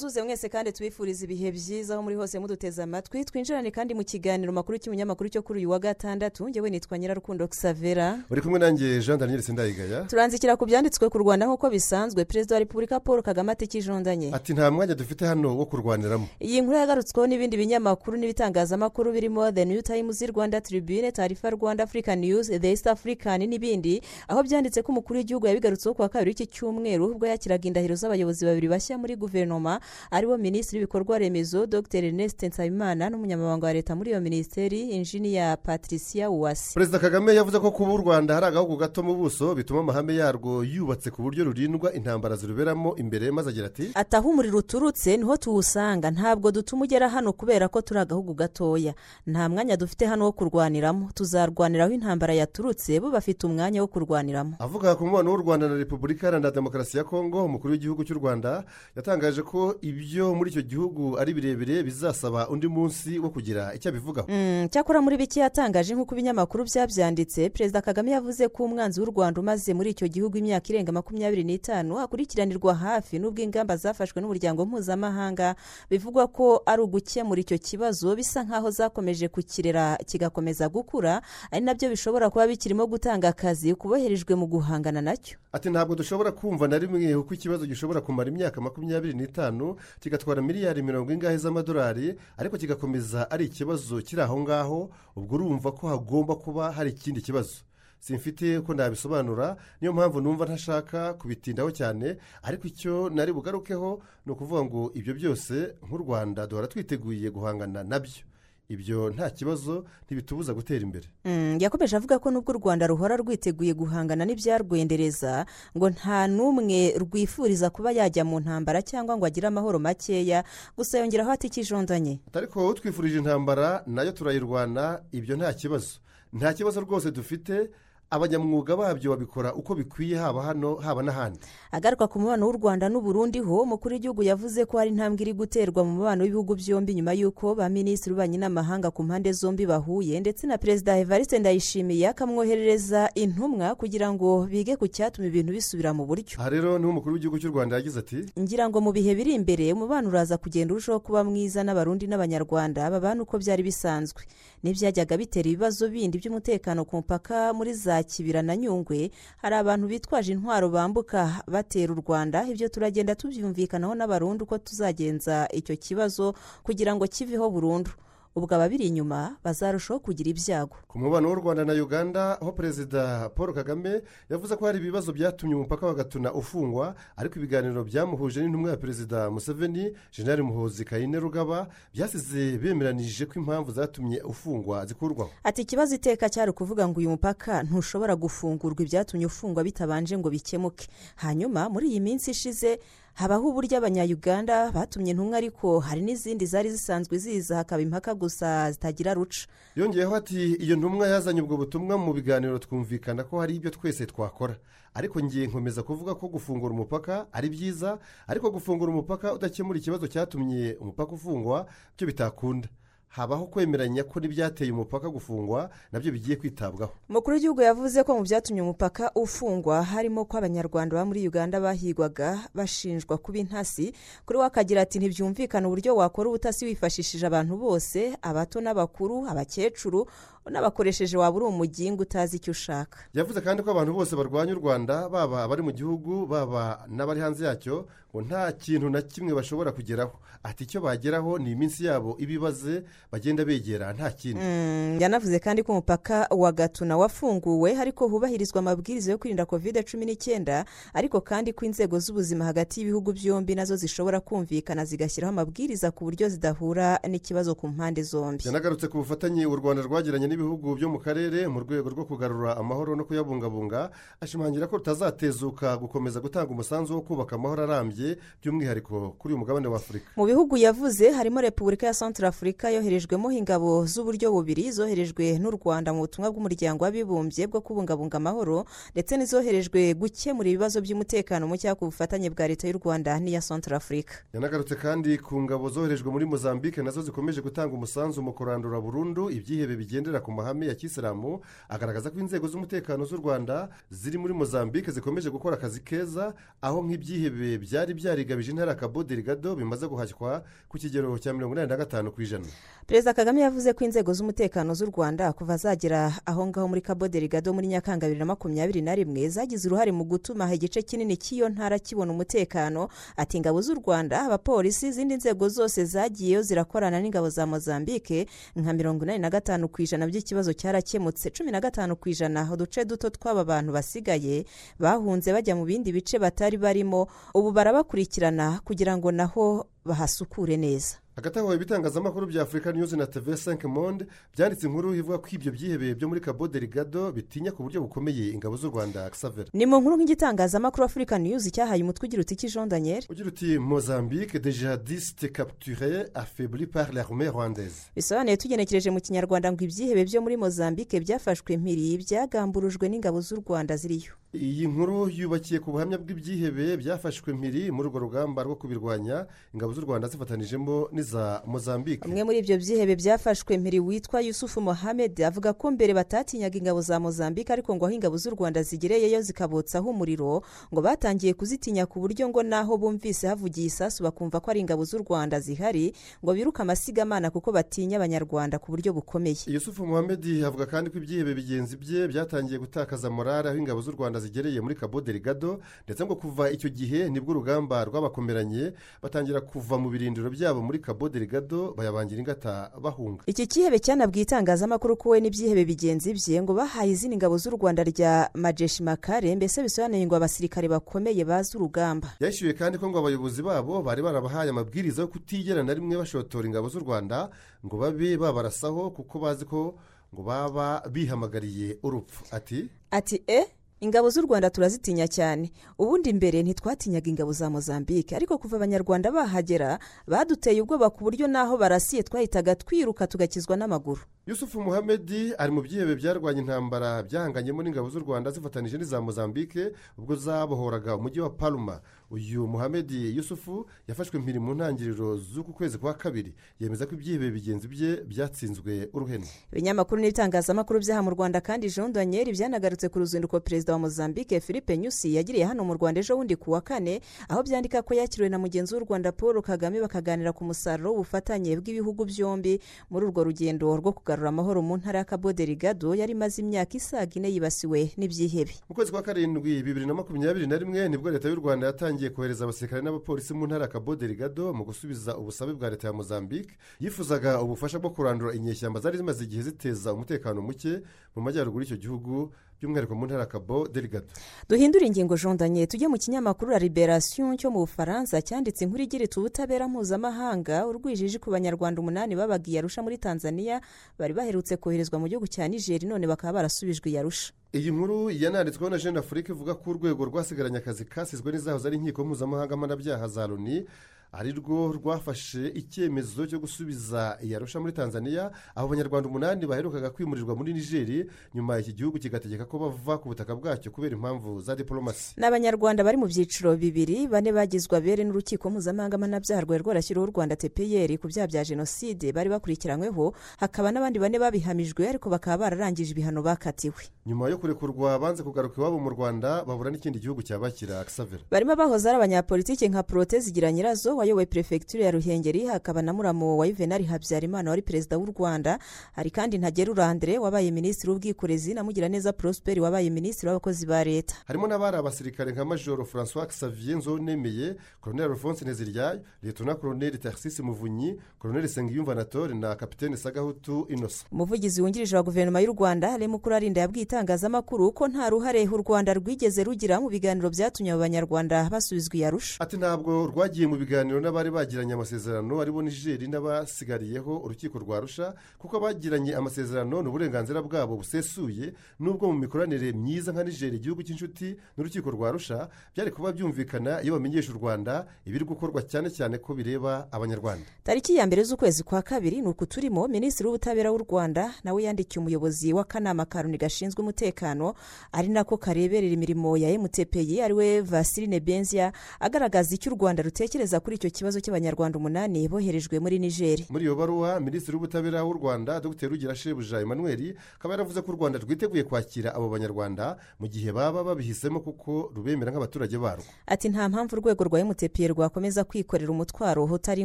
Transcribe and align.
tubasuze 0.00 0.22
mwese 0.22 0.48
kandi 0.48 0.72
tubifuriza 0.72 1.24
ibihe 1.24 1.52
byiza 1.52 1.94
aho 1.94 2.02
muri 2.02 2.16
hose 2.16 2.38
muduteze 2.38 2.82
amatwi 2.82 3.24
twinjirane 3.24 3.70
kandi 3.70 3.92
mu 3.94 4.00
kiganiro 4.04 4.48
makuru 4.52 4.78
cy'umunyamakuru 4.80 5.28
cyo 5.28 5.42
kuri 5.42 5.58
uyu 5.60 5.70
wa 5.70 5.78
gatandatu. 5.78 6.48
Ngewe 6.48 6.70
nitwa 6.70 6.98
nyirarukundo 6.98 7.44
xavera 7.48 8.18
uri 8.30 8.40
kumwe 8.42 8.58
nanjye 8.58 9.00
jean 9.04 9.18
daniel 9.18 9.42
sindayigaya. 9.42 10.02
Turanzikira 10.08 10.56
ku 10.56 10.64
byanditswe 10.66 11.04
ku 11.12 11.18
rwanda 11.20 11.44
nk'uko 11.46 11.68
bisanzwe. 11.70 12.24
Perezida 12.24 12.54
wa 12.54 12.58
repubulika 12.64 13.00
paul 13.00 13.20
kagame 13.22 13.52
atikijondanye 13.52 14.32
ati 14.32 14.52
nta 14.56 14.70
mwanya 14.70 14.94
dufite 14.96 15.26
hano 15.28 15.52
wo 15.58 15.66
kurwaniramo. 15.68 16.28
Iyi 16.40 16.60
nkuru 16.64 16.76
yagarutsweho 16.80 17.26
n'ibindi 17.28 17.56
binyamakuru 17.60 18.16
n'ibitangazamakuru 18.16 19.12
birimo 19.12 19.52
the 19.52 19.64
new 19.64 19.82
times 19.82 20.22
rwanda 20.22 20.60
tribune 20.64 21.12
tarifa 21.12 21.50
rwanda 21.50 21.84
african 21.84 22.18
news 22.24 22.48
the 22.48 22.70
east 22.70 22.86
african 22.86 23.40
n'ibindi. 23.44 24.00
Aho 24.28 24.42
byanditse 24.42 24.80
ko 24.82 24.92
umukuru 24.96 25.18
w'igihugu 25.20 25.44
yabigarutseho 25.46 25.92
ku 25.94 26.02
wa 26.02 26.08
kabiri 26.08 26.30
w'iki 26.32 26.46
cyumweru 26.48 27.06
ubwo 27.12 27.26
yakiraga 27.28 27.68
indahiro 27.68 27.94
z'abayobozi 27.94 28.44
babiri 28.48 28.68
bashya 28.68 28.96
muri 28.98 29.16
guverinoma. 29.16 29.80
Ari 30.10 30.26
bo 30.26 30.38
minisitiri 30.38 30.78
w'ibikorwa 30.80 31.18
remezo 31.18 31.66
dr. 31.66 32.04
Ernest 32.04 32.42
nsabimana 32.42 33.10
n'umunyamabanga 33.10 33.66
wa 33.66 33.72
leta 33.72 33.96
muri 33.96 34.10
iyo 34.10 34.20
minisiteri 34.20 34.80
injiniya 34.90 35.56
patricia 35.56 36.30
uwasi 36.30 36.74
perezida 36.74 36.98
kagame 36.98 37.34
yavuze 37.34 37.58
ko 37.60 37.70
kuba 37.70 37.92
u 37.92 37.96
rwanda 37.96 38.34
hari 38.34 38.46
agahugu 38.46 38.76
gato 38.76 39.02
mu 39.02 39.14
buso 39.14 39.54
bituma 39.54 39.80
amahame 39.80 40.14
yarwo 40.16 40.64
yubatse 40.64 41.10
ku 41.10 41.22
buryo 41.22 41.44
rurindwa 41.44 41.92
intambara 41.94 42.36
ziruberamo 42.36 42.96
imbere 42.96 43.30
maze 43.30 43.50
agira 43.50 43.66
ati 43.66 43.90
aho 44.16 44.28
umuriro 44.28 44.58
uturutse 44.58 45.16
ni 45.16 45.24
ho 45.24 45.36
tuwusanga 45.36 46.10
ntabwo 46.10 46.50
dutuma 46.52 46.84
ugera 46.84 47.08
hano 47.08 47.32
kubera 47.32 47.68
ko 47.68 47.80
turi 47.80 48.00
agahugu 48.00 48.34
gatoya. 48.34 48.94
Nta 49.26 49.48
mwanya 49.48 49.76
dufite 49.76 50.06
hano 50.06 50.24
wo 50.24 50.32
kurwaniramo. 50.32 51.08
Tuzarwanira 51.14 51.84
aho 51.84 51.92
intambara 51.94 52.34
yaturutse 52.34 53.00
bo 53.00 53.10
bafite 53.10 53.46
umwanya 53.46 53.80
wo 53.82 53.86
kurwaniramo. 53.88 54.56
Avuga 54.58 54.94
ku 54.94 55.06
mubano 55.06 55.30
w'u 55.30 55.36
rwanda 55.42 55.68
na 55.68 55.74
repubulika 55.74 56.26
iharanira 56.26 56.50
demokarasi 56.50 56.96
ya 56.98 57.04
kongo 57.04 57.44
umukuru 57.44 57.72
w'igihugu 57.72 58.04
cy'u 58.04 58.18
rwanda 58.18 58.64
yatangaje 58.96 59.42
ko 59.42 59.74
ibyo 59.82 60.34
muri 60.34 60.50
icyo 60.50 60.62
gihugu 60.62 61.18
ari 61.18 61.34
birebire 61.34 61.82
bizasaba 61.82 62.48
undi 62.48 62.68
munsi 62.68 63.18
wo 63.18 63.30
kugira 63.30 63.74
icyo 63.74 63.88
abivugaho 63.90 64.28
Mm, 64.30 64.68
cyakora 64.68 65.00
muri 65.00 65.16
bike 65.16 65.40
yatangaje 65.40 65.94
nk'uko 65.94 66.14
ibinyamakuru 66.14 66.64
byabyanditse 66.64 67.50
perezida 67.50 67.80
kagame 67.82 68.10
yavuze 68.12 68.48
ko 68.48 68.64
umwanzi 68.64 69.00
w'u 69.00 69.10
rwanda 69.10 69.40
umaze 69.40 69.74
muri 69.74 69.90
icyo 69.90 70.08
gihugu 70.08 70.38
imyaka 70.38 70.68
irenga 70.70 70.92
makumyabiri 70.92 71.44
n'itanu 71.44 71.98
akurikiranirwa 71.98 72.74
hafi 72.74 73.18
n'ubwo 73.18 73.40
ingamba 73.42 73.76
zafashwe 73.76 74.20
n'umuryango 74.20 74.66
mpuzamahanga 74.66 75.54
bivugwa 75.90 76.26
ko 76.28 76.62
ari 76.66 76.82
ugukemura 76.82 77.40
icyo 77.40 77.58
kibazo 77.58 78.12
bisa 78.16 78.44
nk'aho 78.44 78.70
zakomeje 78.70 79.28
kukirera 79.28 79.96
kigakomeza 80.06 80.68
gukura 80.68 81.22
ari 81.50 81.64
na 81.64 81.74
byo 81.74 81.88
bishobora 81.90 82.30
kuba 82.30 82.46
bikirimo 82.46 82.86
gutanga 82.86 83.28
akazi 83.32 83.74
ku 83.74 83.88
boherejwe 83.88 84.34
mu 84.36 84.46
guhangana 84.46 85.00
na 85.02 85.16
cyo. 85.16 85.38
Ati 85.52 85.70
ntabwo 85.70 85.94
dushobora 85.98 86.30
kumva 86.32 86.68
na 86.68 86.78
rimwe 86.78 87.14
uko 87.14 87.34
ikibazo 87.34 87.66
gishobora 87.66 88.00
kumara 88.00 88.30
imyaka 88.30 88.60
makumyabiri 88.60 89.14
n'itanu 89.18 89.69
kigatwara 90.00 90.42
miliyari 90.42 90.82
mirongo 90.82 91.12
ingahe 91.12 91.36
z'amadolari 91.36 92.14
ariko 92.36 92.56
kigakomeza 92.56 93.30
ari 93.30 93.44
ikibazo 93.46 94.02
kiri 94.02 94.22
aho 94.22 94.40
ngaho 94.40 94.90
ubwo 95.16 95.34
urumva 95.36 95.72
ko 95.72 95.88
hagomba 95.88 96.34
kuba 96.36 96.72
hari 96.72 96.90
ikindi 96.90 97.20
kibazo. 97.20 97.62
Simfite 98.00 98.58
uko 98.58 98.74
nabisobanura 98.74 99.56
niyo 99.80 99.92
mpamvu 99.92 100.20
numva 100.20 100.44
ntashaka 100.44 101.14
kubitindaho 101.20 101.70
cyane 101.70 102.16
ariko 102.42 102.66
icyo 102.66 103.10
nari 103.12 103.32
bugarukeho 103.32 104.00
ni 104.26 104.32
ukuvuga 104.32 104.64
ngo 104.64 104.90
ibyo 104.94 105.14
byose 105.14 105.76
nk'u 105.84 105.96
rwanda 105.98 106.46
duhora 106.46 106.66
twiteguye 106.66 107.28
guhangana 107.30 107.84
na 107.84 107.98
byo. 108.00 108.24
Ibyo 108.70 109.10
nta 109.10 109.30
kibazo 109.34 109.84
ntibitubuza 110.06 110.54
gutera 110.54 110.82
imbere. 110.86 111.06
Mm, 111.26 111.58
yakomeje 111.60 111.96
avuga 111.98 112.18
ko 112.22 112.30
nubwo 112.30 112.54
u 112.54 112.58
rwanda 112.62 112.86
ruhora 112.86 113.18
rwiteguye 113.18 113.74
guhangana 113.74 114.22
n'ibyarwendereza 114.24 115.46
ngo 115.76 115.90
nta 115.90 116.30
n'umwe 116.30 116.94
rwifuriza 117.02 117.70
kuba 117.74 117.90
yajya 117.92 118.22
mu 118.24 118.38
ntambara 118.40 118.78
cyangwa 118.82 119.16
ngo 119.18 119.26
agire 119.26 119.46
amahoro 119.50 119.78
makeya 119.82 120.44
gusa 120.78 120.98
yongeraho 121.02 121.30
ati 121.34 121.46
ikijondanye. 121.50 122.22
Ariko 122.32 122.68
utwifurije 122.68 123.18
intambara 123.18 123.82
na 123.86 124.02
yo 124.06 124.12
turayirwana 124.14 125.02
ibyo 125.12 125.36
nta 125.36 125.50
kibazo. 125.52 125.98
Nta 126.32 126.54
kibazo 126.54 126.80
rwose 126.80 127.10
dufite 127.10 127.70
abanyamwuga 128.10 128.76
babyo 128.76 129.10
babikora 129.10 129.54
uko 129.54 129.74
bikwiye 129.74 130.16
haba 130.18 130.42
hano 130.42 130.74
haba 130.74 131.02
n'ahandi. 131.02 131.38
Agaruka 131.70 132.06
ku 132.10 132.18
mubano 132.18 132.46
w'u 132.46 132.52
rwanda 132.58 132.88
n'uburundi 132.90 133.38
ho 133.38 133.62
umukuru 133.62 133.94
w'igihugu 133.94 134.22
yavuze 134.22 134.64
ko 134.66 134.78
hari 134.78 134.90
intambwe 134.90 135.22
iri 135.22 135.32
guterwa 135.32 135.84
mu 135.86 135.92
mubano 136.02 136.24
w'ibihugu 136.26 136.54
byombi 136.58 136.94
nyuma 136.94 137.12
y'uko 137.14 137.54
ba 137.54 137.68
minisitiri 137.70 138.10
b'ububanyi 138.14 138.38
n'amahanga 138.42 138.90
ku 138.90 139.02
mpande 139.06 139.30
zombi 139.32 139.62
bahuye 139.66 140.18
ndetse 140.20 140.46
na 140.46 140.58
perezida 140.58 140.98
evariste 140.98 141.38
ndayishimiye 141.38 142.08
akamwoherereza 142.10 143.10
intumwa 143.14 143.74
kugira 143.78 144.10
ngo 144.12 144.42
bige 144.50 144.74
ku 144.76 144.88
cyatuma 144.90 145.26
ibintu 145.30 145.52
bisubira 145.54 145.94
mu 145.94 146.02
buryo. 146.06 146.34
Aha 146.38 146.50
rero 146.50 146.78
ni 146.78 146.84
ho 146.84 146.90
umukuru 146.90 147.14
w'igihugu 147.14 147.38
cy'u 147.38 147.54
rwanda 147.54 147.76
yagize 147.78 147.98
ati 148.02 148.18
ngira 148.34 148.66
ngo 148.68 148.80
mu 148.82 148.90
bihe 148.92 149.14
biri 149.14 149.34
imbere 149.38 149.70
umubano 149.72 150.08
uraza 150.10 150.34
kugenda 150.34 150.74
urushaho 150.74 150.98
kuba 151.00 151.22
mwiza 151.24 151.62
n'abarundi 151.62 152.10
n'abanyarwanda 152.10 152.90
babana 152.90 153.22
uko 153.22 153.38
byari 153.38 153.62
bisanzwe. 153.62 154.26
N'ibyajyaga 154.66 155.14
bitera 155.16 155.46
ibibazo 155.48 155.86
bindi 155.88 156.18
by'umutekano 156.18 156.82
ku 156.84 156.96
mupaka 157.00 157.54
muri 157.54 157.72
za 157.72 157.99
kibira 158.02 158.42
na 158.42 158.56
nyungwe 158.56 159.10
hari 159.42 159.54
abantu 159.56 159.86
bitwaje 159.88 160.32
intwaro 160.32 160.68
bambuka 160.68 161.42
batera 161.48 161.92
u 161.92 162.00
rwanda. 162.02 162.46
Ibyo 162.48 162.68
turagenda 162.68 163.14
tubyumvikanaho 163.14 163.94
n'abarundi 163.94 164.42
uko 164.44 164.58
tuzagenza 164.58 165.48
icyo 165.52 165.76
kibazo 165.76 166.34
kugira 166.62 166.94
ngo 166.94 167.06
kiveho 167.06 167.50
burundu. 167.50 167.90
Ubwo 168.36 168.54
ababiri 168.54 168.84
inyuma 168.86 169.36
bazarushaho 169.44 170.00
kugira 170.00 170.30
ibyago. 170.30 170.76
Ku 170.88 170.98
mubano 170.98 171.28
w'u 171.28 171.34
rwanda 171.34 171.64
na 171.64 171.72
uganda 171.72 172.40
aho 172.40 172.52
perezida 172.52 173.28
paul 173.34 173.54
kagame 173.54 174.02
yavuze 174.30 174.56
ko 174.56 174.66
hari 174.66 174.78
ibibazo 174.78 175.12
byatumye 175.12 175.54
umupaka 175.54 175.86
wa 175.86 175.94
gatuna 175.94 176.32
ufungwa 176.32 176.94
ariko 177.16 177.38
ibiganiro 177.38 177.84
byamuhuje 177.84 178.40
n'intumwa 178.42 178.70
ya 178.70 178.76
perezida 178.76 179.30
museveni 179.30 179.92
jenali 180.12 180.42
muhozi 180.42 180.84
kayine 180.84 181.18
rugaba 181.20 181.68
byasize 181.94 182.58
bemeranije 182.58 183.26
ko 183.26 183.34
impamvu 183.42 183.72
zatumye 183.72 184.22
ufungwa 184.22 184.86
zikurwaho. 184.86 185.30
Ati 185.44 185.62
ikibazo 185.62 185.94
iteka 185.94 186.28
cyari 186.30 186.50
ukuvuga 186.50 186.88
ngo 186.88 186.98
uyu 187.00 187.10
mupaka 187.10 187.62
ntushobora 187.62 188.16
gufungurwa 188.16 188.82
ibyatumye 188.82 189.26
ufungwa 189.26 189.64
bitabanje 189.64 190.18
ngo 190.18 190.30
bikemuke. 190.30 190.86
Hanyuma 191.16 191.68
muri 191.68 191.88
iyi 191.90 192.00
minsi 192.00 192.30
ishize 192.30 192.78
habaho 193.14 193.48
uburyo 193.48 193.78
abanyayuganda 193.78 194.70
batumye 194.72 195.10
intumwa 195.10 195.36
ariko 195.36 195.80
hari 195.80 196.00
n'izindi 196.00 196.46
zari 196.46 196.70
zisanzwe 196.70 197.18
ziza 197.18 197.56
hakaba 197.56 197.82
impaka 197.82 198.14
gusa 198.14 198.72
zitagira 198.72 199.14
ruca. 199.14 199.46
Yongeyeho 199.76 200.14
ati 200.16 200.54
iyo 200.54 200.76
ntumwa 200.76 201.08
yazanye 201.08 201.40
ubwo 201.42 201.56
butumwa 201.56 201.98
mu 201.98 202.12
biganiro 202.12 202.58
twumvikana 202.58 203.24
ko 203.24 203.40
hari 203.40 203.56
ibyo 203.56 203.70
twese 203.70 204.06
twakora. 204.06 204.56
Ariko 204.94 205.20
ngiye 205.22 205.46
nkomeza 205.46 205.82
kuvuga 205.82 206.14
ko 206.14 206.28
gufungura 206.28 206.74
umupaka 206.74 207.26
ari 207.32 207.48
byiza 207.48 207.98
ariko 208.26 208.50
gufungura 208.50 208.90
umupaka 208.92 209.34
udakemura 209.34 209.78
ikibazo 209.78 210.06
cyatumye 210.08 210.76
umupaka 210.80 211.12
ufungwa 211.12 211.66
byo 211.96 212.06
bitakunda. 212.06 212.68
Habaho 213.10 213.46
kwemeranya 213.46 214.04
ko 214.06 214.20
n'ibyateye 214.20 214.70
umupaka 214.72 215.10
gufungwa 215.10 215.70
na 215.92 215.98
byo 216.00 216.12
bigiye 216.12 216.36
kwitabwaho. 216.36 216.92
Umukuru 217.10 217.34
w'igihugu 217.34 217.62
yavuze 217.62 217.98
ko 218.06 218.14
mu 218.14 218.22
byatumye 218.22 218.62
umupaka 218.62 219.10
ufungwa 219.14 219.82
harimo 219.82 220.24
ko 220.24 220.38
abanyarwanda 220.38 220.94
baba 220.94 221.06
muri 221.10 221.26
uganda 221.28 221.58
bahigwaga 221.60 222.38
bashinjwa 222.54 223.18
kuba 223.18 223.38
intasi. 223.38 223.90
Kuri 224.26 224.38
we 224.38 224.44
akagira 224.46 224.82
ati 224.86 224.98
ntibyumvikane 225.02 225.66
uburyo 225.66 225.96
wakora 225.98 226.28
ubutasi 226.30 226.64
wifashishije 226.70 227.26
abantu 227.26 227.56
bose 227.58 228.14
abato 228.22 228.60
n'abakuru 228.62 229.26
abakecuru 229.26 230.06
n'abakoresheje 230.50 231.16
waba 231.16 231.36
uri 231.36 231.44
umugingo 231.46 232.02
utazi 232.02 232.36
icyo 232.36 232.50
ushaka. 232.50 232.98
Yavuze 233.14 233.40
kandi 233.40 233.62
ko 233.62 233.70
abantu 233.70 233.92
bose 233.92 234.16
barwanya 234.16 234.52
u 234.52 234.60
rwanda 234.60 235.08
baba 235.08 235.42
abari 235.44 235.62
mu 235.62 235.72
gihugu 235.72 236.26
baba 236.26 236.84
n'abari 236.88 237.20
hanze 237.20 237.44
yacyo 237.44 237.86
ngo 238.10 238.22
nta 238.22 238.52
kintu 238.52 238.90
na 238.90 239.02
kimwe 239.02 239.34
bashobora 239.34 239.72
kugeraho. 239.72 240.18
Ati 240.42 240.64
icyo 240.64 240.80
bageraho 240.80 241.38
ni 241.38 241.52
iminsi 241.52 241.84
yabo 241.84 242.16
ibibaze 242.18 242.82
bagenda 243.12 243.44
begera 243.44 243.92
nta 243.92 244.10
kindi. 244.10 244.40
Mm, 244.40 244.96
yanavuze 245.00 245.38
kandi 245.38 245.62
ko 245.62 245.72
umupaka 245.72 246.26
wa 246.30 246.52
gatuna 246.52 246.96
wafunguwe 246.96 247.76
ariko 247.78 248.08
hubahirizwa 248.08 248.58
amabwiriza 248.58 249.12
yo 249.12 249.18
kwirinda 249.18 249.46
kovide 249.46 249.82
cumi 249.82 250.04
n'icyenda 250.06 250.64
ariko 250.94 251.20
kandi 251.20 251.52
ko 251.52 251.64
inzego 251.64 251.98
z'ubuzima 252.00 252.44
hagati 252.44 252.80
y'ibihugu 252.80 253.12
byombi 253.12 253.54
na 253.54 253.64
zo 253.64 253.76
zishobora 253.76 254.20
kumvikana 254.20 254.84
zigashyiraho 254.84 255.30
amabwiriza 255.32 255.90
ku 255.94 256.04
buryo 256.04 256.28
zidahura 256.28 256.98
n'ikibazo 257.08 257.54
ku 257.54 257.68
mpande 257.68 258.02
zombi. 258.02 258.42
Yanagarutse 258.46 258.88
ku 258.88 258.98
bufatanye 258.98 259.46
u 259.46 259.54
rwanda 259.56 259.82
rwagiranye 259.86 260.26
n'ibihugu 260.40 260.74
byo 260.76 260.88
mu 260.88 260.98
karere 260.98 261.44
mu 261.48 261.60
rwego 261.60 261.90
rwo 261.92 262.04
kugarura 262.08 262.56
amahoro 262.56 262.96
no 262.96 263.04
kuyabungabunga 263.04 263.90
ashimangira 264.20 264.66
ko 264.66 264.76
rutazatezuka 264.80 265.76
gukomeza 265.76 266.20
gutanga 266.20 266.48
umusanzu 266.50 266.94
wo 266.96 267.00
kubaka 267.04 267.36
amahoro 267.36 267.62
arambye 267.68 268.16
by'umwihariko 268.40 269.14
kuri 269.20 269.34
uyu 269.34 269.40
mugabane 269.44 269.68
wa 269.68 269.76
afurika 269.76 270.06
mu 270.16 270.24
bihugu 270.24 270.56
yavuze 270.56 271.10
harimo 271.12 271.40
repubulika 271.40 271.86
ya 271.86 271.94
santara 271.94 272.28
afurika 272.28 272.70
yoherejwemo 272.72 273.32
ingabo 273.32 273.84
z'uburyo 273.86 274.32
bubiri 274.32 274.72
zoherejwe 274.72 275.36
n'u 275.38 275.50
rwanda 275.60 275.92
mu 275.92 276.00
butumwa 276.08 276.32
bw'umuryango 276.32 276.84
w'abibumbye 276.84 277.44
bwo 277.46 277.60
kubungabunga 277.60 278.16
amahoro 278.16 278.64
ndetse 278.96 279.16
n'izoherejwe 279.20 279.92
gukemura 279.94 280.48
ibibazo 280.48 280.80
by'umutekano 280.80 281.44
muke 281.46 281.68
ku 281.76 281.84
bufatanye 281.92 282.32
bwa 282.32 282.48
leta 282.48 282.64
y'u 282.68 282.80
rwanda 282.80 283.12
n'iya 283.20 283.44
santara 283.44 283.76
afurika 283.76 284.24
yanagarutse 284.32 284.74
kandi 284.80 285.18
ku 285.20 285.36
ngabo 285.44 285.68
zoherejwe 285.68 286.08
muri 286.10 286.24
mozambique 286.24 286.80
na 286.82 286.90
zo 286.90 287.02
zikomeje 287.04 287.40
gutanga 287.44 287.76
umusanzu 287.76 288.22
mu 288.24 288.32
kurandura 288.32 288.80
burundu 288.80 289.28
ibyihebe 289.30 289.76
bigendera 289.76 290.19
ku 290.20 290.32
mahame 290.32 290.66
ya 290.66 290.74
kisilamu 290.74 291.40
agaragaza 291.68 292.10
ko 292.10 292.18
inzego 292.20 292.48
z'umutekano 292.48 293.04
z'u 293.04 293.16
rwanda 293.16 293.68
ziri 293.90 294.18
muri 294.18 294.34
mozambique 294.34 294.92
zikomeje 294.92 295.30
gukora 295.30 295.56
akazi 295.56 295.80
keza 295.80 296.34
aho 296.62 296.82
nk'ibyihebe 296.82 297.58
byari 297.58 297.94
byarigabije 297.94 298.50
intara 298.50 298.74
Cabo 298.74 299.04
Delgado 299.04 299.56
bimaze 299.56 299.86
guhashywa 299.88 300.42
ku 300.68 300.78
kigero 300.78 301.18
cya 301.18 301.32
mirongo 301.32 301.54
inani 301.54 301.68
na 301.68 301.76
gatanu 301.76 302.12
ku 302.12 302.22
ijana. 302.22 302.46
Perezida 302.86 303.14
kagame 303.14 303.40
yavuze 303.40 303.72
ko 303.72 303.84
inzego 303.84 304.12
z'umutekano 304.12 304.74
z'u 304.74 304.86
rwanda 304.90 305.32
kuva 305.32 305.56
zagera 305.56 306.12
aho 306.26 306.46
ngaho 306.46 306.68
muri 306.68 306.80
Cabo 306.82 307.08
Delgado 307.08 307.52
muri 307.54 307.66
nyakanga 307.66 308.06
bibiri 308.06 308.18
na 308.18 308.26
makumyabiri 308.26 308.82
na 308.82 308.94
rimwe 308.94 309.28
zagize 309.28 309.68
uruhare 309.68 309.92
mu 309.92 310.04
gutuma 310.04 310.50
igice 310.54 310.82
kinini 310.82 311.16
cy'iyo 311.16 311.48
ntara 311.48 311.78
kibona 311.78 312.12
umutekano. 312.12 312.88
Ati 313.16 313.36
ingabo 313.36 313.62
z'u 313.62 313.74
rwanda 313.78 314.26
abapolisi 314.26 314.88
izindi 314.88 315.16
nzego 315.16 315.48
zose 315.48 315.84
zagiyeyo 315.84 316.42
zirakorana 316.42 317.00
n'ingabo 317.00 317.28
za 317.30 317.46
mozambique 317.46 318.26
nka 318.56 318.72
mirongo 318.72 319.04
inani 319.04 319.18
na 319.18 319.30
gatanu 319.30 319.68
ku 319.68 319.82
ijana 319.82 320.06
by'ikibazo 320.10 320.52
cyarakemutse. 320.52 321.30
Cumi 321.30 321.50
na 321.50 321.60
gatanu 321.60 321.96
ku 321.96 322.08
ijana 322.08 322.46
uduce 322.52 322.84
duto 322.84 323.10
tw'aba 323.10 323.44
bantu 323.44 323.72
basigaye 323.72 324.44
bahunze 324.78 325.32
bajya 325.32 325.54
mu 325.56 325.64
bindi 325.64 325.92
bice 325.92 326.18
batari 326.18 326.56
barimo 326.58 327.06
ubu 327.34 327.52
barabakurikirana 327.52 328.60
kugira 328.64 328.96
ngo 328.96 329.12
naho 329.12 329.66
bahasukure 329.84 330.56
neza. 330.56 330.96
Hagati 331.20 331.38
ibitangazamakuru 331.54 332.26
bya 332.26 332.42
afurika 332.42 332.72
news 332.72 332.92
na 332.92 333.06
tv 333.06 333.32
5 333.32 333.68
monde 333.68 334.06
byanditse 334.36 334.66
inkuru 334.66 334.94
ivuga 334.94 335.18
ko 335.18 335.28
ibyo 335.32 335.52
byihebe 335.52 335.94
byo 335.94 336.08
muri 336.08 336.20
Cabo 336.20 336.48
Delgado 336.48 337.12
bitinya 337.12 337.52
ku 337.52 337.62
buryo 337.62 337.80
bukomeye 337.84 338.32
ingabo 338.32 338.56
z'u 338.56 338.70
rwanda 338.70 339.10
xaver 339.12 339.44
ni 339.52 339.66
mu 339.66 339.76
nkuru 339.80 339.96
nk'igitangazamakuru 339.96 340.84
afurika 340.84 341.18
news 341.18 341.44
cyahaye 341.52 341.82
umutwe 341.84 342.08
ugira 342.08 342.22
uti 342.22 342.48
jean 342.48 342.68
daniel 342.68 343.04
ugira 343.10 343.28
uti 343.28 343.58
mozambique 343.58 344.40
de 344.40 344.50
jihadiste 344.52 345.28
capturé 345.28 346.08
affaibli 346.14 346.66
par 346.66 346.88
l'armée 346.92 347.28
rwandaise. 347.28 347.92
Bisobanuye 347.96 348.36
tugenekereje 348.36 348.90
mu 348.90 349.00
kinyarwanda 349.00 349.52
ngo 349.52 349.64
ibyihebe 349.64 350.04
byo 350.04 350.20
muri 350.24 350.36
mozambique 350.36 351.00
byafashwe 351.00 351.56
mpiri 351.56 351.96
byagamburujwe 352.00 352.88
n'ingabo 352.88 353.20
z'u 353.20 353.36
rwanda 353.44 353.76
ziriyo. 353.76 354.12
Iyi 354.34 354.66
nkuru 354.68 355.08
yubakiye 355.10 355.58
ku 355.60 355.72
buhamya 355.74 355.98
bw'ibyihebe 355.98 356.76
byafashwe 356.76 357.32
mpiri 357.34 357.70
muri 357.74 357.88
urwo 357.88 357.98
rugamba 357.98 358.42
rwo 358.46 358.54
kubirwanya 358.56 359.26
ingabo 359.54 359.72
z'u 359.74 359.80
rwanda 359.84 360.08
zifatanijemo 360.08 360.88
n'iza 361.10 361.42
mozambique. 361.46 362.06
Umwe 362.06 362.24
muri 362.24 362.38
ibyo 362.38 362.56
byihebe 362.58 362.96
byafashwe 362.96 363.58
mpiri 363.58 363.80
witwa 363.80 364.20
yusufu 364.20 364.60
mohamed 364.60 365.20
avuga 365.22 365.52
ko 365.52 365.70
mbere 365.70 365.94
batatinyaga 365.94 366.58
ingabo 366.58 366.80
za 366.80 367.00
mozambique 367.00 367.50
ariko 367.52 367.74
ngo 367.76 367.84
aho 367.86 367.94
ingabo 367.94 368.16
z'u 368.16 368.30
rwanda 368.30 368.62
zigereyeyo 368.62 369.22
zikabotsaho 369.22 369.90
umuriro 369.90 370.42
ngo 370.72 370.80
batangiye 370.82 371.34
kuzitinya 371.34 371.86
ku 371.86 372.00
buryo 372.00 372.28
ngo 372.28 372.42
naho 372.42 372.76
bumvise 372.78 373.26
havugiye 373.26 373.66
isasu 373.66 374.02
bakumva 374.02 374.40
ko 374.40 374.50
ari 374.50 374.60
ingabo 374.60 374.84
z'u 374.84 374.98
rwanda 375.02 375.40
zihari 375.40 375.92
ngo 376.24 376.32
biruke 376.34 376.62
amasigamana 376.62 377.30
kuko 377.30 377.52
batinya 377.52 377.96
abanyarwanda 377.96 378.58
ku 378.58 378.70
buryo 378.72 378.92
bukomeye. 378.92 379.36
Yusufu 379.46 379.86
mohamed 379.86 380.22
avuga 380.46 380.66
kandi 380.66 380.90
ko 380.90 380.98
ibyihebe 380.98 381.34
bigenzi 381.34 381.76
bye 381.76 382.08
byatangiye 382.08 382.58
gutakaza 382.58 383.10
morale 383.10 383.48
aho 383.50 383.58
ingabo 383.58 383.80
z'u 383.82 383.92
rwanda 383.98 384.20
zigereye 384.20 384.60
muri 384.60 384.74
Cabo 384.74 385.00
Delgado 385.00 385.60
ndetse 385.84 386.04
ngo 386.04 386.14
kuva 386.16 386.50
icyo 386.50 386.70
gihe 386.70 387.08
ni 387.10 387.20
bwo 387.20 387.30
urugamba 387.34 387.84
rwabakomeranye 387.84 388.72
batangira 389.02 389.40
kuva 389.40 389.78
mu 389.78 389.90
birindiro 389.90 390.30
byabo 390.30 390.62
muri 390.62 390.78
Cabo 390.90 391.08
Delgado 391.08 391.72
bayabangira 391.76 392.18
ingata 392.20 392.70
bahunga. 392.82 393.22
Iki 393.26 393.46
cyihebe 393.46 393.78
cyanabwiye 393.78 394.22
itangazamakuru 394.22 394.96
ko 394.96 395.08
we 395.14 395.20
n'ibyihebe 395.20 395.64
bigenzi 395.64 396.14
bye 396.18 396.42
ngo 396.42 396.54
bahaye 396.54 396.90
izindi 396.90 397.16
ngabo 397.16 397.38
z'u 397.38 397.50
rwanda 397.54 397.84
rya 397.86 398.30
majeshi 398.34 398.82
makare 398.82 399.36
mbese 399.36 399.62
bisobanuye 399.62 400.06
ngo 400.06 400.16
abasirikare 400.16 400.66
bakomeye 400.68 401.22
bazi 401.24 401.54
urugamba. 401.56 402.08
Yashyuye 402.20 402.52
kandi 402.58 402.78
ko 402.78 402.90
ngo 402.90 402.98
abayobozi 402.98 403.42
babo 403.42 403.82
bari 403.82 404.02
barabahaye 404.02 404.50
amabwiriza 404.50 405.02
yo 405.02 405.08
kutigera 405.08 405.62
na 405.62 405.74
rimwe 405.74 405.94
bashotora 405.96 406.46
ingabo 406.50 406.66
z'u 406.68 406.82
rwanda 406.82 407.30
ngo 407.62 407.76
babe 407.78 408.16
babarasaho 408.18 408.90
kuko 408.90 409.18
bazi 409.22 409.44
ko 409.46 409.78
ngo 410.14 410.22
baba 410.26 410.82
bihamagariye 410.90 411.78
urupfu. 411.86 412.24
Ati? 412.34 412.66
Ati 412.90 413.22
e 413.30 413.46
ingabo 413.80 414.10
z'u 414.10 414.22
rwanda 414.22 414.50
turazitinya 414.50 415.08
cyane. 415.08 415.50
Ubundi 415.78 416.12
mbere 416.12 416.42
ntitwatinyaga 416.42 417.08
ingabo 417.10 417.32
za 417.32 417.50
mozambique. 417.50 418.16
Ariko 418.16 418.38
kuva 418.38 418.56
abanyarwanda 418.56 419.10
bahagera 419.10 419.78
baduteye 420.06 420.60
ubwoba 420.62 420.90
ku 420.90 421.04
buryo 421.04 421.26
n'aho 421.26 421.56
barasiye 421.56 422.02
twahitaga 422.02 422.54
twiruka 422.54 423.06
tugakizwa 423.06 423.56
n'amaguru. 423.56 424.00
Yusufu 424.26 424.60
muhamedi 424.60 425.32
ari 425.38 425.52
mu 425.52 425.60
byihebe 425.62 425.94
byarwanya 425.96 426.40
intambara 426.40 427.02
byahanganyemo 427.02 427.62
n'ingabo 427.62 427.88
z'u 427.90 428.00
rwanda 428.04 428.30
zifatanije 428.30 428.76
n'iza 428.78 429.00
mozambique 429.00 429.72
ubwo 429.98 430.14
zabohoraga 430.16 430.96
umujyi 430.96 431.20
wa 431.20 431.30
palma. 431.30 431.80
Uyu 432.10 432.46
muhamedi 432.46 433.16
yusufu 433.16 433.66
yafashwe 433.88 434.18
mpiri 434.20 434.38
mu 434.38 434.54
ntangiriro 434.54 435.16
z'uku 435.16 435.52
kwezi 435.52 435.78
kwa 435.78 435.94
kabiri. 435.94 436.34
Yemeza 436.60 436.86
ko 436.86 436.94
ibyihebe 436.94 437.30
bigenzi 437.30 437.68
bye 437.68 438.02
byatsinzwe 438.06 438.88
uruhenu. 438.92 439.26
Ibinyamakuru 439.52 440.00
n'ibitangazamakuru 440.00 440.80
byaha 440.80 441.02
mu 441.02 441.10
rwanda 441.10 441.40
kandi 441.40 441.68
jean 441.70 441.92
daniel 441.92 442.30
byanagarutse 442.32 442.88
ku 442.88 442.98
ruzinduko 442.98 443.40
perezida 443.40 443.72
wa 443.72 443.78
mozambique 443.78 444.40
philippe 444.40 444.76
nyusi 444.78 445.14
yagiriye 445.14 445.44
hano 445.44 445.64
mu 445.64 445.74
rwanda 445.74 446.00
ejo 446.00 446.16
bundi 446.16 446.36
ku 446.36 446.50
wa 446.50 446.60
kane 446.60 447.00
aho 447.28 447.42
byandika 447.42 447.82
ko 447.82 447.94
yakiriwe 447.94 448.28
na 448.28 448.38
mugenzi 448.38 448.74
w'u 448.74 448.84
rwanda 448.84 449.12
paul 449.12 449.42
kagame 449.42 449.80
bakaganira 449.80 450.32
ku 450.32 450.44
musaruro 450.44 450.90
w'ubufatanye 450.90 451.56
bw'ibihugu 451.62 452.04
byombi. 452.04 452.60
Muri 452.90 453.06
urwo 453.06 453.24
rugendo 453.24 453.70
rwo 453.76 453.92
kugarura 453.92 454.28
amahoro 454.28 454.62
mu 454.62 454.76
ntara 454.76 454.98
ya 454.98 455.04
Cabo 455.04 455.32
Delgado 455.32 455.94
yari 455.94 456.12
imaze 456.12 456.42
imyaka 456.42 456.74
isaga 456.76 457.12
ine 457.14 457.30
yibasiwe 457.30 457.92
n'ibyihebe 457.96 458.52
mu 458.68 458.74
kwezi 458.74 458.90
kwa 458.90 459.02
karindwi 459.02 459.62
bibiri 459.62 459.86
na 459.86 459.94
makumyabiri 459.94 460.46
na 460.46 460.58
rimwe 460.58 460.88
ni 460.88 460.96
bwo 460.98 461.10
leta 461.10 461.28
y'u 461.28 461.34
rwanda 461.38 461.66
yatangiye 461.66 461.99
kohereza 462.08 462.44
abasirikare 462.44 462.82
n'abapolisi 462.82 463.34
mu 463.34 463.46
ntara 463.46 463.64
ya 463.64 463.70
Cabo 463.70 463.96
Delgado 463.96 464.52
mu 464.56 464.64
gusubiza 464.64 465.16
ubusabe 465.16 465.52
bwa 465.52 465.70
leta 465.70 465.86
ya 465.88 465.92
mozambique 465.92 466.56
yifuzaga 466.80 467.40
ubufasha 467.42 467.78
bwo 467.78 467.90
kurandura 467.90 468.32
inyeshyamba 468.34 468.80
zari 468.80 468.96
zimaze 468.96 469.24
igihe 469.24 469.42
ziteza 469.42 469.92
umutekano 469.92 470.40
muke 470.42 470.80
mu 471.16 471.20
majyaruguru 471.22 471.62
y'icyo 471.64 471.76
gihugu 471.76 472.32
by'umwihariko 472.60 472.94
mu 472.94 473.06
ntara 473.06 473.20
ya 473.20 473.26
Cabo 473.26 473.66
Delgado. 473.68 474.06
Duhindure 474.48 474.86
ingingo 474.86 475.16
jondanye 475.16 475.66
tujye 475.66 475.88
mu 475.88 475.96
kinyamakuru 475.98 476.50
la 476.52 476.58
liberation 476.58 477.36
cyo 477.36 477.50
mu 477.50 477.58
bufaransa 477.64 478.20
cyanditse 478.22 478.64
inkuru 478.64 478.82
igira 478.84 479.04
iti 479.04 479.16
ubutabera 479.18 479.68
mpuzamahanga 479.68 480.66
urwijiji 480.68 481.18
ku 481.18 481.30
banyarwanda 481.30 481.80
umunani 481.80 482.12
babaga 482.16 482.44
iyarusha 482.50 482.82
muri 482.82 482.98
tanzania 482.98 483.60
bari 483.98 484.12
baherutse 484.12 484.56
koherezwa 484.60 484.98
mu 485.00 485.08
gihugu 485.08 485.26
cya 485.26 485.48
nigeri 485.48 485.86
none 485.88 486.06
bakaba 486.06 486.32
barasubijwe 486.44 486.90
iyarusha 486.90 487.32
iyi 487.56 487.70
nkuru 487.72 488.10
yananditsweho 488.10 488.70
na 488.70 488.78
jeune 488.78 488.98
afurika 488.98 489.32
ivuga 489.32 489.54
ko 489.54 489.70
urwego 489.70 490.04
rwasigaranye 490.04 490.58
akazi 490.58 490.84
kasizwe 490.84 491.32
n'izahoze 491.32 491.68
ari 491.68 491.76
inkiko 491.76 492.04
mpuzamahanga 492.04 492.56
mpanabyaha 492.56 493.08
za 493.08 493.26
loni 493.26 493.64
ari 494.12 494.32
rwo 494.32 494.72
rwafashe 494.72 495.48
icyemezo 495.54 496.26
cyo 496.26 496.38
gusubiza 496.38 497.18
iyarusha 497.22 497.60
muri 497.60 497.72
tanzania 497.72 498.30
abo 498.54 498.68
banyarwanda 498.68 499.08
umunani 499.08 499.46
baherukaga 499.46 499.90
kwimurirwa 499.90 500.34
muri 500.36 500.52
nigeri 500.54 501.06
nyuma 501.34 501.58
iki 501.58 501.72
gihugu 501.72 501.98
kigategeka 501.98 502.44
ko 502.44 502.58
bava 502.58 502.98
ku 502.98 503.08
butaka 503.08 503.34
bwacyo 503.36 503.70
kubera 503.70 503.94
impamvu 503.96 504.40
za 504.40 504.56
diporomasi 504.56 505.14
ni 505.16 505.26
abanyarwanda 505.26 505.84
bari 505.84 505.96
mu 505.96 506.06
byiciro 506.06 506.56
bibiri 506.56 507.06
bane 507.08 507.32
bagizwe 507.32 507.76
abere 507.78 508.04
n'urukiko 508.04 508.50
mpuzamahanga 508.50 508.98
mpanabyaha 508.98 509.40
rwari 509.46 509.62
rwarashyiriweho 509.62 510.08
u 510.08 510.12
rwanda 510.14 510.36
tpr 510.36 510.90
ku 510.98 511.06
byaha 511.08 511.26
bya 511.30 511.44
jenoside. 511.44 512.12
Bari 512.12 512.28
bakurikiranyweho 512.30 513.14
hakaba 513.38 513.70
n'abandi 513.72 513.98
bane 513.98 514.18
babihamijwe 514.18 514.88
ariko 514.88 515.06
bakaba 515.10 515.44
bararangije 515.46 515.90
ibihano 515.94 516.22
bakatiwe. 516.22 516.82
Nyuma 517.06 517.28
yo 517.30 517.38
kurekurwa 517.38 517.98
banze 517.98 518.22
kugaruka 518.22 518.58
iwabo 518.60 518.78
mu 518.78 518.90
rwanda 518.90 519.44
babura 519.44 519.70
n'ikindi 519.70 519.98
gihugu 520.02 520.22
cyabakira 520.22 520.80
akisavera 520.80 521.22
barimo 521.30 521.54
bahoze 521.56 521.88
ari 521.88 521.96
abanyapolitiki 521.96 522.68
nka 522.68 522.82
porote 522.82 523.20
zigira 523.20 523.52
nyirazo 523.52 523.96
wayoboye 524.00 524.26
perefegitura 524.26 524.84
ya 524.84 524.90
ruhengeri 524.90 525.46
hakaba 525.46 525.82
na 525.82 525.92
muramu 525.92 526.38
wa 526.38 526.46
yuvenali 526.46 526.84
habyarimana 526.84 527.50
wari 527.50 527.62
perezida 527.62 527.98
w'u 527.98 528.06
rwanda. 528.18 528.58
Hari 528.92 529.10
kandi 529.10 529.38
ntagerura 529.38 529.86
andre 529.88 530.18
wabaye 530.18 530.50
minisitiri 530.50 530.90
w'ubwikorezi 530.92 531.54
na 531.54 531.64
mugiraneza 531.64 532.12
prosperi 532.12 532.60
wabaye 532.60 532.90
minisitiri 532.90 533.28
w'abakozi 533.28 533.66
ba 533.66 533.84
leta. 533.84 534.14
Harimo 534.26 534.46
n'abari 534.46 534.76
abasirikare 534.76 535.32
nka 535.32 535.44
majoro 535.44 535.84
francois 535.84 536.28
xavier 536.28 536.76
nzonemeye 536.76 537.56
koroneri 537.80 538.12
alphonse 538.12 538.44
nteziryayo 538.44 539.00
leta 539.22 539.54
koroneri 539.54 539.98
taxis 539.98 540.40
muvunyi 540.40 540.96
koroneri 541.18 541.48
sengiyumva 541.48 541.94
natore 541.94 542.34
na 542.34 542.54
kapitene 542.56 542.96
sagahutu 542.96 543.66
inosa 543.68 544.04
umuvugizi 544.12 544.62
wungirije 544.62 544.96
wa 544.96 545.02
guverinoma 545.02 545.40
y'u 545.40 545.52
rwanda 545.52 545.90
harimo 545.90 546.18
kurarinda 546.18 546.60
yabwiye 546.60 546.82
itangazamakuru 546.84 547.72
ko 547.72 547.88
nta 547.88 548.10
ruhare 548.10 548.48
u 548.48 548.56
rwanda 548.56 548.94
rwigeze 548.94 549.44
rugira 549.44 549.80
mu 549.80 549.88
biganiro 549.88 550.30
byatumye 550.30 550.70
abo 550.72 550.80
banyarwanda 550.80 551.48
basubizwa 551.50 551.96
iyarusha 551.96 552.40
ati 552.40 552.56
ntabwo 552.56 553.06
rwagiye 553.06 553.46
mu 553.46 553.56
biganiro 553.56 553.89
ibiganiro 553.90 554.00
n'abari 554.00 554.30
bagiranye 554.30 554.74
amasezerano 554.74 555.40
ari 555.40 555.50
bo 555.50 555.62
nigeri 555.62 556.06
n'abasigariyeho 556.06 557.18
urukiko 557.26 557.58
rwa 557.58 557.80
rusha 557.80 558.14
kuko 558.38 558.56
abagiranye 558.56 559.14
amasezerano 559.18 559.82
ni 559.82 559.88
uburenganzira 559.88 560.42
bwabo 560.42 560.76
busesuye 560.78 561.52
n'ubwo 561.80 562.06
mu 562.06 562.18
mikoranire 562.22 562.70
myiza 562.72 563.10
nka 563.12 563.24
nigeri 563.26 563.56
igihugu 563.58 563.82
cy'inshuti 563.82 564.38
n'urukiko 564.56 564.90
rwa 564.94 565.10
rusha 565.10 565.48
byari 565.74 565.90
kuba 565.90 566.12
byumvikana 566.12 566.82
iyo 566.86 566.94
bamenyesha 566.94 567.32
u 567.34 567.38
rwanda 567.42 567.86
ibiri 568.06 568.24
gukorwa 568.24 568.62
cyane 568.62 568.90
cyane 568.94 569.18
ko 569.18 569.34
bireba 569.34 569.88
abanyarwanda. 569.90 570.46
Tariki 570.62 570.94
ya 570.94 571.06
mbere 571.06 571.24
z'ukwezi 571.26 571.62
kwa 571.66 571.82
kabiri 571.82 572.22
ni 572.22 572.28
uku 572.30 572.46
turimo 572.46 572.86
minisitiri 572.88 573.26
w'ubutabera 573.26 573.70
w'u 573.74 573.82
rwanda 573.82 574.30
nawe 574.46 574.62
yandikiye 574.62 575.00
umuyobozi 575.02 575.50
w'akanama 575.52 576.06
ka 576.06 576.22
loni 576.22 576.38
gashinzwe 576.38 576.78
umutekano 576.82 577.54
ari 577.92 578.08
nako 578.08 578.38
kareberera 578.38 578.94
imirimo 578.94 579.34
ya 579.36 579.50
emutepeye 579.50 580.22
ari 580.24 580.34
we 580.34 580.60
vasirine 580.62 581.18
benzia 581.20 581.72
agaragaza 582.00 582.54
icyo 582.54 582.70
u 582.72 582.74
rwanda 582.78 583.02
rutekereza 583.02 583.58
kuri 583.60 583.79
icyo 583.80 583.90
kibazo 583.90 584.20
cy'abanyarwanda 584.20 584.76
umunani 584.76 585.24
boherejwe 585.28 585.80
muri 585.80 585.96
nigeri 585.98 586.44
muri 586.52 586.64
iyo 586.68 586.76
baruwa 586.76 587.16
minisitiri 587.20 587.56
w'ubutabera 587.56 588.04
w'u 588.04 588.12
rwanda 588.12 588.60
dr. 588.60 588.88
Rugira 588.92 589.14
shebuja 589.16 589.60
emmanuel 589.60 590.12
akaba 590.36 590.54
yaravuze 590.54 590.82
ko 590.84 590.92
u 590.92 590.96
rwanda 591.00 591.16
rwiteguye 591.18 591.64
kwakira 591.64 592.12
abo 592.14 592.28
banyarwanda 592.28 592.96
mu 593.18 593.24
gihe 593.26 593.52
baba 593.52 593.80
babihisemo 593.84 594.40
kuko 594.44 594.92
rubemera 594.94 595.32
nk'abaturage 595.32 595.78
barwo. 595.80 596.04
Ati 596.26 596.48
nta 596.52 596.68
mpamvu 596.68 596.96
urwego 596.96 597.24
rwa 597.24 597.40
emutepeye 597.40 597.88
rwakomeza 597.88 598.44
kwikorera 598.44 598.90
umutwaro 598.92 599.44
utari 599.48 599.84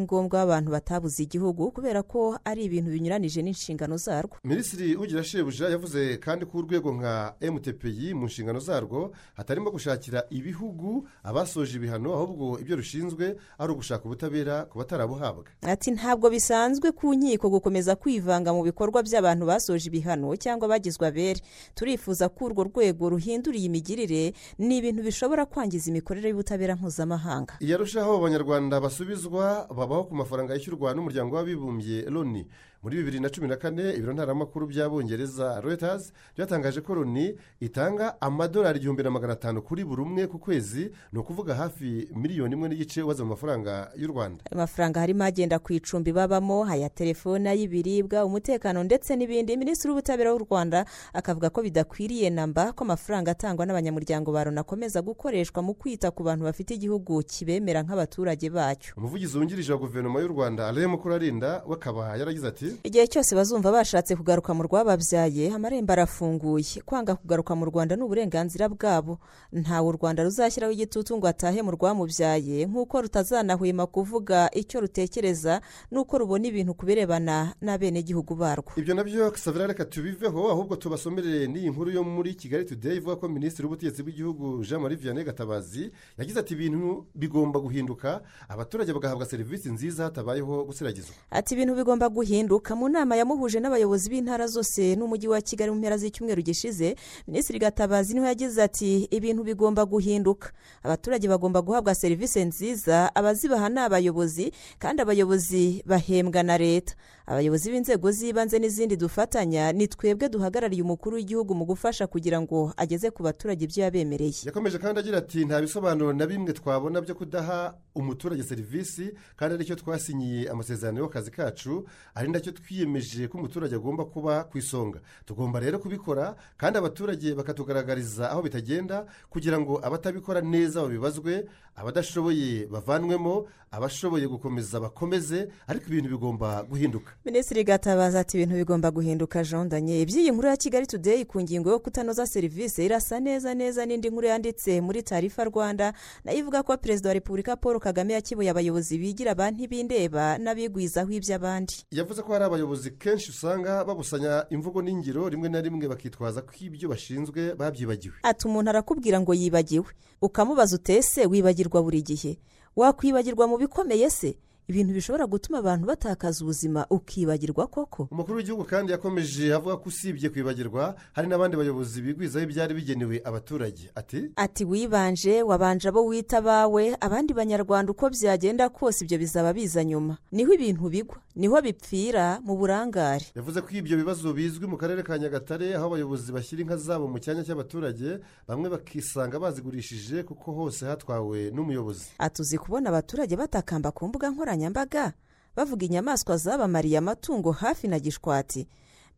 ngombwa 0.04 0.40
w'abantu 0.44 0.72
batabuze 0.76 1.24
igihugu 1.24 1.72
kubera 1.72 2.04
ko 2.04 2.36
ari 2.44 2.64
ibintu 2.68 2.92
binyuranije 2.92 3.40
n'inshingano 3.42 3.96
zarwo. 3.98 4.36
Minisitiri 4.44 4.96
ugira 5.00 5.24
shebuja 5.24 5.70
yavuze 5.72 6.18
kandi 6.20 6.44
ko 6.46 6.58
urwego 6.60 6.92
nka 6.92 7.36
emutepeye 7.40 8.12
mu 8.14 8.26
nshingano 8.28 8.60
zarwo 8.60 9.16
hatarimo 9.40 9.72
gushakira 9.72 10.28
ibihugu 10.30 11.08
abasoje 11.24 11.78
ibihano 11.80 12.12
ahubwo 12.14 12.60
ibyo 12.60 12.76
rushinzwe 12.76 13.40
ari 13.58 13.72
ugushaka 13.86 14.06
ubutabera 14.06 14.66
ku 14.66 14.78
batarabuhabwa. 14.82 15.46
Ati 15.62 15.92
ntabwo 15.94 16.30
bisanzwe 16.30 16.90
ku 16.92 17.14
nkiko 17.14 17.50
gukomeza 17.54 17.94
kwivanga 17.96 18.50
mu 18.54 18.64
bikorwa 18.66 19.04
by'abantu 19.06 19.46
basoje 19.46 19.86
ibihano 19.94 20.34
cyangwa 20.42 20.66
bagizwe 20.68 21.06
abere. 21.08 21.42
Turifuza 21.78 22.30
ko 22.34 22.46
urwo 22.50 22.64
rwego 22.66 23.10
ruhindura 23.14 23.54
iyi 23.58 23.70
migirire 23.70 24.34
ni 24.58 24.78
ibintu 24.82 25.06
bishobora 25.06 25.46
kwangiza 25.46 25.90
imikorere 25.94 26.30
y'ubutabera 26.34 26.74
mpuzamahanga. 26.76 27.54
Iyarushaho 27.62 28.18
abanyarwanda 28.18 28.82
basubizwa 28.82 29.70
babaho 29.70 30.04
ku 30.10 30.16
mafaranga 30.18 30.54
yishyurwa 30.58 30.94
n'umuryango 30.98 31.36
w'abibumbye 31.38 32.10
loni. 32.10 32.48
Muri 32.86 32.98
bibiri 32.98 33.20
na 33.20 33.30
cumi 33.30 33.48
na 33.48 33.56
kane 33.58 33.94
ibiro 33.98 34.14
ntaramakuru 34.14 34.68
by'abongereza 34.68 35.62
reuters 35.62 36.14
byatangaje 36.38 36.82
ko 36.82 36.96
loni 36.96 37.34
itanga 37.60 38.22
amadolari 38.22 38.78
igihumbi 38.80 39.04
na 39.04 39.10
magana 39.10 39.34
atanu 39.34 39.62
kuri 39.62 39.84
buri 39.84 40.02
umwe 40.02 40.28
ku 40.28 40.38
kwezi. 40.40 40.92
Ni 41.14 41.20
ukuvuga 41.20 41.56
hafi 41.56 42.08
miliyoni 42.16 42.54
imwe 42.54 42.70
n'igice 42.70 43.02
ubaze 43.02 43.24
mu 43.24 43.30
mafaranga 43.30 43.90
y'u 43.98 44.08
rwanda. 44.08 44.44
Ayo 44.52 44.58
mafaranga 44.62 45.00
harimo 45.00 45.24
agenda 45.24 45.58
ku 45.60 45.74
icumbi 45.74 46.14
babamo 46.14 46.66
aya 46.70 46.90
telefone 46.90 47.50
ay'ibiribwa 47.50 48.26
umutekano 48.26 48.84
ndetse 48.84 49.16
n'ibindi. 49.18 49.58
Minisitiri 49.58 49.90
w'ubutabera 49.90 50.34
w'u 50.34 50.46
rwanda 50.46 50.86
akavuga 51.14 51.50
ko 51.50 51.62
bidakwiriye 51.66 52.30
namba 52.30 52.70
ko 52.78 52.84
amafaranga 52.86 53.32
atangwa 53.34 53.66
n'abanyamuryango 53.66 54.30
ba 54.32 54.46
loni 54.46 54.60
akomeza 54.62 55.02
gukoreshwa 55.02 55.64
mu 55.66 55.74
kwita 55.74 56.12
ku 56.14 56.22
bantu 56.24 56.46
bafite 56.46 56.78
igihugu 56.78 57.24
kibemera 57.26 57.82
nk'abaturage 57.82 58.46
bacyo. 58.54 58.94
Umuvugizi 58.98 59.38
wungirije 59.38 59.74
wa 59.74 59.80
guverinoma 59.82 60.22
y'u 60.22 60.28
rwanda 60.30 60.68
alain 60.70 60.86
mukurarinda 60.88 61.64
we 61.66 61.74
akaba 61.74 62.14
yaragize 62.18 62.48
ati 62.48 62.75
igihe 62.84 63.08
cyose 63.08 63.36
bazumva 63.36 63.72
bashatse 63.72 64.16
kugaruka 64.16 64.54
mu 64.54 64.64
rwababyaye 64.64 65.54
amarembo 65.54 65.94
arafunguye. 65.94 66.82
Kwanga 66.86 67.16
kugaruka 67.16 67.56
mu 67.56 67.66
rwanda 67.66 67.96
ni 67.96 68.04
uburenganzira 68.04 68.70
bwabo. 68.70 69.20
Ntawe 69.54 69.88
u 69.90 69.92
rwanda 69.98 70.24
ruzashyiraho 70.24 70.74
igitutu 70.74 71.18
ngo 71.18 71.28
atahe 71.28 71.62
mu 71.62 71.72
rwamubyaye. 71.72 72.66
Nk'uko 72.66 73.02
rutazanahwema 73.02 73.86
kuvuga 73.88 74.50
icyo 74.54 74.82
rutekereza 74.82 75.62
n'uko 75.92 76.18
rubona 76.18 76.48
ibintu 76.48 76.74
ku 76.74 76.86
birebana 76.86 77.54
n'abenegihugu 77.62 78.36
barwo. 78.36 78.72
Ibyo 78.78 78.94
na 78.96 79.04
byo 79.04 79.32
savera 79.38 79.68
reka 79.68 79.86
tubiveho 79.86 80.50
ahubwo 80.52 80.76
tubasomere 80.76 81.48
n'iyi 81.48 81.70
nkuru 81.70 81.92
yo 81.92 82.04
muri 82.04 82.34
kigali 82.36 82.66
today 82.66 82.98
ivuga 82.98 83.16
ko 83.16 83.28
minisitiri 83.30 83.66
w'ubutegetsi 83.68 84.04
bw'igihugu 84.04 84.64
jean 84.66 84.82
marie 84.82 84.98
vianney 84.98 85.24
gatabazi 85.24 85.92
yagize 86.18 86.40
ati 86.40 86.54
ibintu 86.54 87.06
bigomba 87.16 87.60
guhinduka 87.60 88.22
abaturage 88.50 88.94
bagahabwa 88.94 89.26
serivisi 89.26 89.70
nziza 89.70 90.04
hatabayeho 90.04 90.64
gusiragizwa 90.66 91.16
ati 91.32 91.54
ibintu 91.54 91.76
bigomba 91.76 92.10
guhinduka 92.10 92.55
mu 92.76 92.90
nama 92.90 93.16
yamuhuje 93.16 93.60
n'abayobozi 93.60 94.10
b'intara 94.10 94.48
zose 94.48 94.96
n'umujyi 94.96 95.28
wa 95.28 95.42
kigali 95.42 95.72
mu 95.72 95.78
mpera 95.78 95.98
z'icyumweru 95.98 96.42
gishize 96.42 96.96
minisitiri 97.28 97.60
gatabazi 97.60 98.14
ni 98.14 98.20
ho 98.20 98.26
yagize 98.26 98.64
ati 98.64 99.08
ibintu 99.12 99.44
bigomba 99.44 99.86
guhinduka. 99.86 100.52
Abaturage 100.84 101.28
bagomba 101.28 101.62
guhabwa 101.62 101.96
serivisi 101.96 102.46
nziza 102.46 103.16
abazibaha 103.16 103.70
ni 103.70 103.80
abayobozi 103.80 104.52
kandi 104.80 105.02
abayobozi 105.02 105.84
bahembwa 105.86 106.44
na 106.44 106.58
leta. 106.58 106.96
Abayobozi 107.26 107.72
b'inzego 107.72 108.12
z'ibanze 108.12 108.60
n'izindi 108.60 108.98
dufatanya 108.98 109.72
ni 109.74 109.88
twebwe 109.88 110.30
duhagarariye 110.30 110.82
umukuru 110.86 111.16
w'igihugu 111.18 111.56
mu 111.56 111.66
gufasha 111.66 112.08
kugira 112.08 112.38
ngo 112.42 112.74
ageze 112.78 113.10
ku 113.10 113.24
baturage 113.24 113.66
ibyo 113.66 113.84
yabemereye. 113.84 114.46
Yakomeje 114.46 114.78
kandi 114.78 115.00
agira 115.00 115.18
ati 115.18 115.46
nta 115.46 115.62
bisobanuro 115.62 116.14
na 116.14 116.26
bimwe 116.30 116.54
twabona 116.54 117.02
byo 117.02 117.16
kudaha 117.16 117.74
umuturage 117.96 118.44
serivisi 118.44 119.10
kandi 119.36 119.56
ari 119.58 119.66
cyo 119.66 119.76
twasinyiye 119.76 120.50
amasezerano 120.54 121.02
y'akazi 121.02 121.32
kacu 121.32 121.86
ari 122.14 122.30
na 122.30 122.38
cyo 122.40 122.52
twiyemeje 122.54 123.28
ko 123.28 123.38
umuturage 123.42 123.74
agomba 123.76 124.06
kuba 124.06 124.44
ku 124.46 124.58
isonga. 124.62 125.02
Tugomba 125.26 125.60
rero 125.60 125.80
kubikora 125.82 126.36
kandi 126.62 126.78
abaturage 126.78 127.34
bakatugaragariza 127.34 128.30
aho 128.32 128.42
bitagenda 128.46 129.06
kugira 129.34 129.58
ngo 129.60 129.82
abatabikora 129.82 130.42
neza 130.46 130.82
babibazwe 130.86 131.50
abadashoboye 131.76 132.70
bavanwemo 132.70 133.48
abashoboye 133.72 134.28
gukomeza 134.30 134.80
bakomeze 134.80 135.50
ariko 135.68 135.86
ibintu 135.90 136.10
bigomba 136.14 136.64
guhinduka. 136.70 137.15
Minisitiri 137.26 137.64
gatabaza 137.64 138.20
ati 138.20 138.38
ibintu 138.38 138.56
bigomba 138.56 138.92
guhinduka 138.92 139.44
jean 139.44 139.70
danye 139.70 140.02
iby'iyi 140.02 140.32
nkuru 140.32 140.48
ya 140.48 140.58
kigali 140.58 140.88
today 140.88 141.26
ku 141.26 141.42
ngingo 141.42 141.70
yo 141.70 141.80
kutanoza 141.80 142.28
serivisi 142.28 142.86
irasa 142.86 143.20
neza 143.20 143.54
neza 143.54 143.86
n'indi 143.86 144.10
nkuru 144.10 144.28
yanditse 144.28 144.82
muri 144.82 145.04
tarifa 145.04 145.44
rwanda 145.44 145.94
na 146.24 146.32
yo 146.32 146.38
ivuga 146.40 146.64
ko 146.64 146.78
perezida 146.78 147.10
wa 147.10 147.14
repubulika 147.14 147.56
paul 147.56 147.80
kagame 147.80 148.14
yakibuye 148.14 148.50
abayobozi 148.50 148.98
bigira 148.98 149.32
abantu 149.32 149.68
bindeba 149.68 150.38
n'abigwizaho 150.38 151.10
iby'abandi. 151.12 151.74
Yavuze 151.92 152.22
ko 152.22 152.34
hari 152.34 152.46
abayobozi 152.46 152.92
kenshi 152.92 153.32
usanga 153.32 153.86
babusanya 153.86 154.46
imvugo 154.50 154.82
n'ingiro 154.82 155.30
rimwe 155.30 155.50
na 155.50 155.62
rimwe 155.62 155.88
bakitwaza 155.88 156.42
ko 156.46 156.54
ibyo 156.62 156.90
bashinzwe 156.90 157.56
babyibagiwe. 157.58 158.16
Ati 158.24 158.48
umuntu 158.48 158.70
arakubwira 158.70 159.18
ngo 159.20 159.34
yibagiwe. 159.34 159.86
Ukamubaza 160.22 160.76
utese 160.76 161.26
wibagirwa 161.26 161.82
buri 161.84 162.02
gihe. 162.06 162.38
Wakwibagirwa 162.76 163.48
mu 163.48 163.58
bikomeye 163.58 164.10
se? 164.10 164.38
Ibintu 164.68 164.94
bishobora 164.94 165.26
gutuma 165.28 165.58
abantu 165.60 165.86
batakaza 165.88 166.44
ubuzima 166.44 166.86
ukibagirwa 166.90 167.68
koko? 167.68 168.08
Umukuru 168.12 168.38
w'igihugu 168.38 168.64
kandi 168.64 168.92
yakomeje 168.92 169.54
avuga 169.54 169.78
ko 169.78 169.90
usibye 169.90 170.30
kwibagirwa 170.30 170.96
hari 171.14 171.28
n'abandi 171.28 171.58
bayobozi 171.58 172.02
bigwizaho 172.02 172.44
ibyari 172.46 172.74
bigenewe 172.74 173.22
abaturage. 173.26 173.90
Ati? 173.96 174.32
Ati 174.36 174.66
wibanje 174.66 175.42
wabanje 175.42 175.90
abo 175.90 176.06
wita 176.06 176.38
abawe 176.38 176.98
abandi 177.00 177.34
banyarwanda 177.34 177.92
uko 177.92 178.10
byagenda 178.10 178.70
kose 178.70 179.06
ibyo 179.06 179.18
bizaba 179.18 179.54
biza 179.54 179.84
nyuma. 179.84 180.18
Niho 180.32 180.54
ibintu 180.54 180.90
bigwa. 180.90 181.18
Ni 181.36 181.48
ho 181.48 181.62
bipfira 181.62 182.40
mu 182.44 182.56
burangare. 182.58 183.26
Yavuze 183.36 183.62
ko 183.62 183.68
ibyo 183.72 183.98
bibazo 183.98 184.34
bizwi 184.34 184.68
mu 184.68 184.78
karere 184.78 185.04
ka 185.04 185.18
nyagatare 185.20 185.76
aho 185.76 185.86
abayobozi 185.86 186.32
bashyira 186.32 186.62
inka 186.64 186.78
zabo 186.78 187.08
mu 187.08 187.20
cyanya 187.20 187.44
cy'abaturage 187.44 188.20
bamwe 188.48 188.70
bakisanga 188.70 189.40
bazigurishije 189.40 190.24
kuko 190.24 190.52
hose 190.52 190.86
hatwawe 190.86 191.52
n'umuyobozi. 191.52 192.06
Atuzi 192.18 192.58
kubona 192.58 192.90
abaturage 192.90 193.36
batakamba 193.36 193.92
ku 193.92 194.08
mbuga 194.08 194.30
nkoranyambaga 194.32 195.14
bavuga 195.56 195.86
inyamaswa 195.86 196.38
zabamariye 196.38 196.98
amatungo 196.98 197.52
hafi 197.52 197.88
na 197.88 198.00
gishwati. 198.00 198.68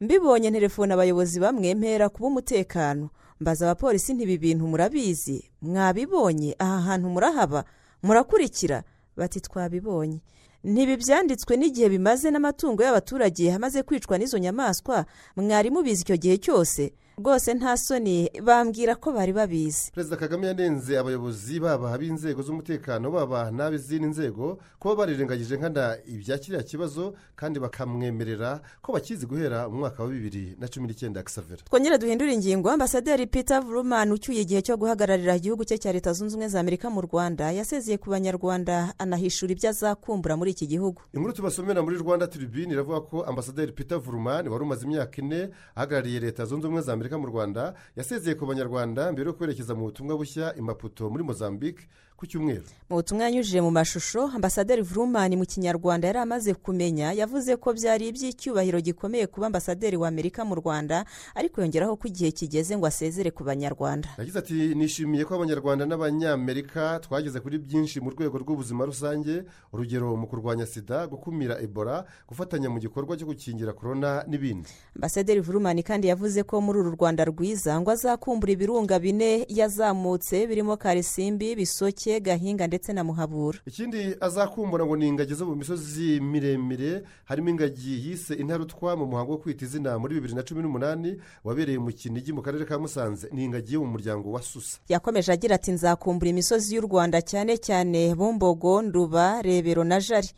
Mbibonye 0.01 0.51
telefone 0.51 0.93
abayobozi 0.93 1.39
bamwe 1.39 1.75
mpera 1.75 2.09
kuba 2.09 2.27
umutekano. 2.27 3.09
Mbaza 3.39 3.65
abapolisi 3.65 4.13
ntibi 4.13 4.37
bintu 4.37 4.67
murabizi? 4.67 5.49
Mwabibonye? 5.61 6.55
Aha 6.59 6.81
hantu 6.81 7.09
murahaba? 7.09 7.63
Murakurikira? 8.03 8.83
Bati 9.17 9.41
twabibonye. 9.41 10.21
Ntibi 10.67 10.95
byanditswe 11.01 11.53
n'igihe 11.57 11.87
bimaze 11.95 12.27
n'amatungo 12.31 12.83
y'abaturage 12.83 13.43
hamaze 13.49 13.79
kwicwa 13.87 14.17
n'izo 14.17 14.37
nyamaswa 14.37 15.05
mwari 15.37 15.69
mubizi 15.71 16.01
icyo 16.03 16.17
gihe 16.23 16.35
cyose. 16.37 16.91
Rwose 17.19 17.53
nta 17.53 17.77
soni 17.77 18.29
bambwira 18.43 18.95
ko 18.95 19.11
bari 19.11 19.33
babizi. 19.33 19.91
Perezida 19.91 20.15
kagame 20.17 20.47
yanenze 20.47 20.97
abayobozi 20.99 21.59
baba 21.59 21.93
ab'inzego 21.93 22.41
z'umutekano 22.41 23.11
baba 23.11 23.51
n'ab'izindi 23.51 24.07
nzego 24.07 24.59
kuba 24.79 24.95
barirengagije 24.95 25.57
nkana 25.57 25.97
ibya 26.05 26.37
kiriya 26.37 26.63
kibazo 26.63 27.13
kandi 27.35 27.59
bakamwemerera 27.59 28.61
ko 28.81 28.93
bakizi 28.93 29.25
guhera 29.25 29.65
mu 29.69 29.77
mwaka 29.81 30.03
wa 30.03 30.09
bibiri 30.09 30.55
na 30.59 30.67
cumi 30.67 30.87
n'icyenda 30.87 31.23
gisavera 31.23 31.61
twongere 31.65 31.97
duhindure 31.97 32.33
ingingo. 32.33 32.69
Ambasaderi 32.69 33.25
peter 33.27 33.61
vurumani 33.65 34.11
ucyuye 34.13 34.41
igihe 34.41 34.61
cyo 34.61 34.77
guhagararira 34.77 35.35
igihugu 35.41 35.65
cye 35.65 35.77
cya 35.77 35.91
leta 35.93 36.13
zunze 36.13 36.35
ubumwe 36.37 36.49
za 36.53 36.59
amerika 36.61 36.89
mu 36.89 37.01
rwanda 37.01 37.49
yasezeye 37.51 37.97
ku 37.97 38.09
banyarwanda 38.13 38.93
anahishura 39.01 39.51
ibyo 39.57 39.69
azakumbura 39.73 40.37
muri 40.37 40.51
iki 40.53 40.67
gihugu. 40.69 41.01
Inkuru 41.17 41.33
tubasomera 41.33 41.81
muri 41.81 41.97
rwanda 41.97 42.27
tribune 42.29 42.73
iravuga 42.77 43.01
ko 43.01 43.23
ambasaderi 43.25 43.71
peter 43.73 43.97
vurumani 43.97 44.49
wari 44.53 44.63
umaze 44.63 44.85
imyaka 44.85 45.17
ine 45.21 45.49
ahagarariye 45.75 46.19
leta 46.19 46.45
zunze 46.45 46.67
ubumwe 46.69 46.81
za 46.85 46.93
amerika 46.93 47.06
mu 47.15 47.27
rwanda 47.31 47.73
yasezeye 47.95 48.35
ku 48.35 48.43
banyarwanda 48.45 49.11
mbere 49.15 49.27
yo 49.31 49.33
kwerekeza 49.39 49.71
mu 49.75 49.87
butumwa 49.87 50.17
bushya 50.19 50.51
i 50.59 50.61
maputo 50.61 51.07
muri 51.09 51.23
mozambique 51.23 51.87
ku 52.17 52.25
cyumweru. 52.25 52.65
Mu 52.89 52.95
butumwa 52.97 53.23
yanyujije 53.29 53.61
mu 53.61 53.71
mashusho 53.71 54.21
ambasaderi 54.35 54.81
vurumani 54.81 55.35
mu 55.37 55.45
kinyarwanda 55.45 56.07
yari 56.07 56.19
amaze 56.19 56.53
kumenya 56.53 57.11
yavuze 57.13 57.53
ko 57.61 57.73
byari 57.77 58.07
iby'icyubahiro 58.09 58.79
gikomeye 58.81 59.27
kuba 59.27 59.45
ambasaderi 59.53 59.97
wa 59.97 60.07
amerika 60.07 60.41
mu 60.45 60.55
rwanda 60.55 61.05
ariko 61.35 61.61
yongeraho 61.61 61.93
ko 61.99 62.07
igihe 62.07 62.31
kigeze 62.31 62.73
ngo 62.77 62.85
asezere 62.89 63.29
ku 63.31 63.43
banyarwanda. 63.43 64.09
Yagize 64.17 64.39
ati 64.39 64.53
nishimiye 64.75 65.25
ko 65.29 65.35
abanyarwanda 65.35 65.85
n'abanyamerika 65.85 66.99
twageze 67.05 67.39
kuri 67.39 67.57
byinshi 67.59 67.99
mu 68.01 68.09
rwego 68.09 68.37
rw'ubuzima 68.41 68.85
rusange 68.89 69.43
urugero 69.73 70.15
mu 70.17 70.25
kurwanya 70.27 70.65
sida 70.65 71.05
gukumira 71.07 71.59
ebola 71.61 72.05
gufatanya 72.27 72.69
mu 72.71 72.79
gikorwa 72.79 73.13
cyo 73.19 73.27
gukingira 73.29 73.73
korona 73.77 74.23
n'ibindi. 74.27 74.69
Ambasaderi 74.95 75.39
vurumani 75.43 75.83
kandi 75.83 76.07
yavuze 76.07 76.41
ko 76.47 76.61
muri 76.65 76.79
uru 76.79 76.91
rwanda 76.97 77.27
rwiza 77.29 77.75
ngo 77.81 77.91
azakumbura 77.91 78.51
ibirunga 78.55 78.95
bine 78.99 79.45
yazamutse 79.51 80.47
birimo 80.47 80.77
karisimbi 80.79 81.53
bisoke 81.55 82.06
gahinga 82.19 82.67
ndetse 82.67 82.93
na 82.93 83.03
muhabura. 83.03 83.59
Ikindi 83.65 84.15
azakumbura 84.19 84.85
ngo 84.85 84.95
ni 84.95 85.07
ingagi 85.07 85.33
zo 85.33 85.45
mu 85.45 85.55
misozi 85.55 86.19
miremire 86.19 87.03
harimo 87.25 87.49
ingagi 87.49 88.07
yise 88.09 88.33
intarutwa 88.33 88.95
mu 88.95 89.05
muhango 89.05 89.31
wo 89.31 89.37
kwita 89.37 89.65
izina 89.65 89.99
muri 89.99 90.15
bibiri 90.15 90.33
na 90.35 90.43
cumi 90.43 90.61
n'umunani 90.63 91.17
wabereye 91.43 91.79
mu 91.79 91.91
kinigi 91.91 92.33
mu 92.33 92.41
karere 92.41 92.65
ka 92.65 92.79
musanze. 92.79 93.27
Ni 93.31 93.43
ingagi 93.43 93.73
yo 93.73 93.81
mu 93.81 93.87
muryango 93.91 94.31
wa 94.31 94.41
susa. 94.41 94.79
Yakomeje 94.89 95.31
agira 95.31 95.55
ati 95.55 95.71
nzakumbura 95.71 96.29
imisozi 96.29 96.75
y'u 96.75 96.81
rwanda 96.87 97.21
cyane 97.21 97.57
cyane 97.57 98.15
bumbogo 98.15 98.81
nduba 98.81 99.41
rebero 99.41 99.83
na 99.83 99.99
jari. 99.99 100.29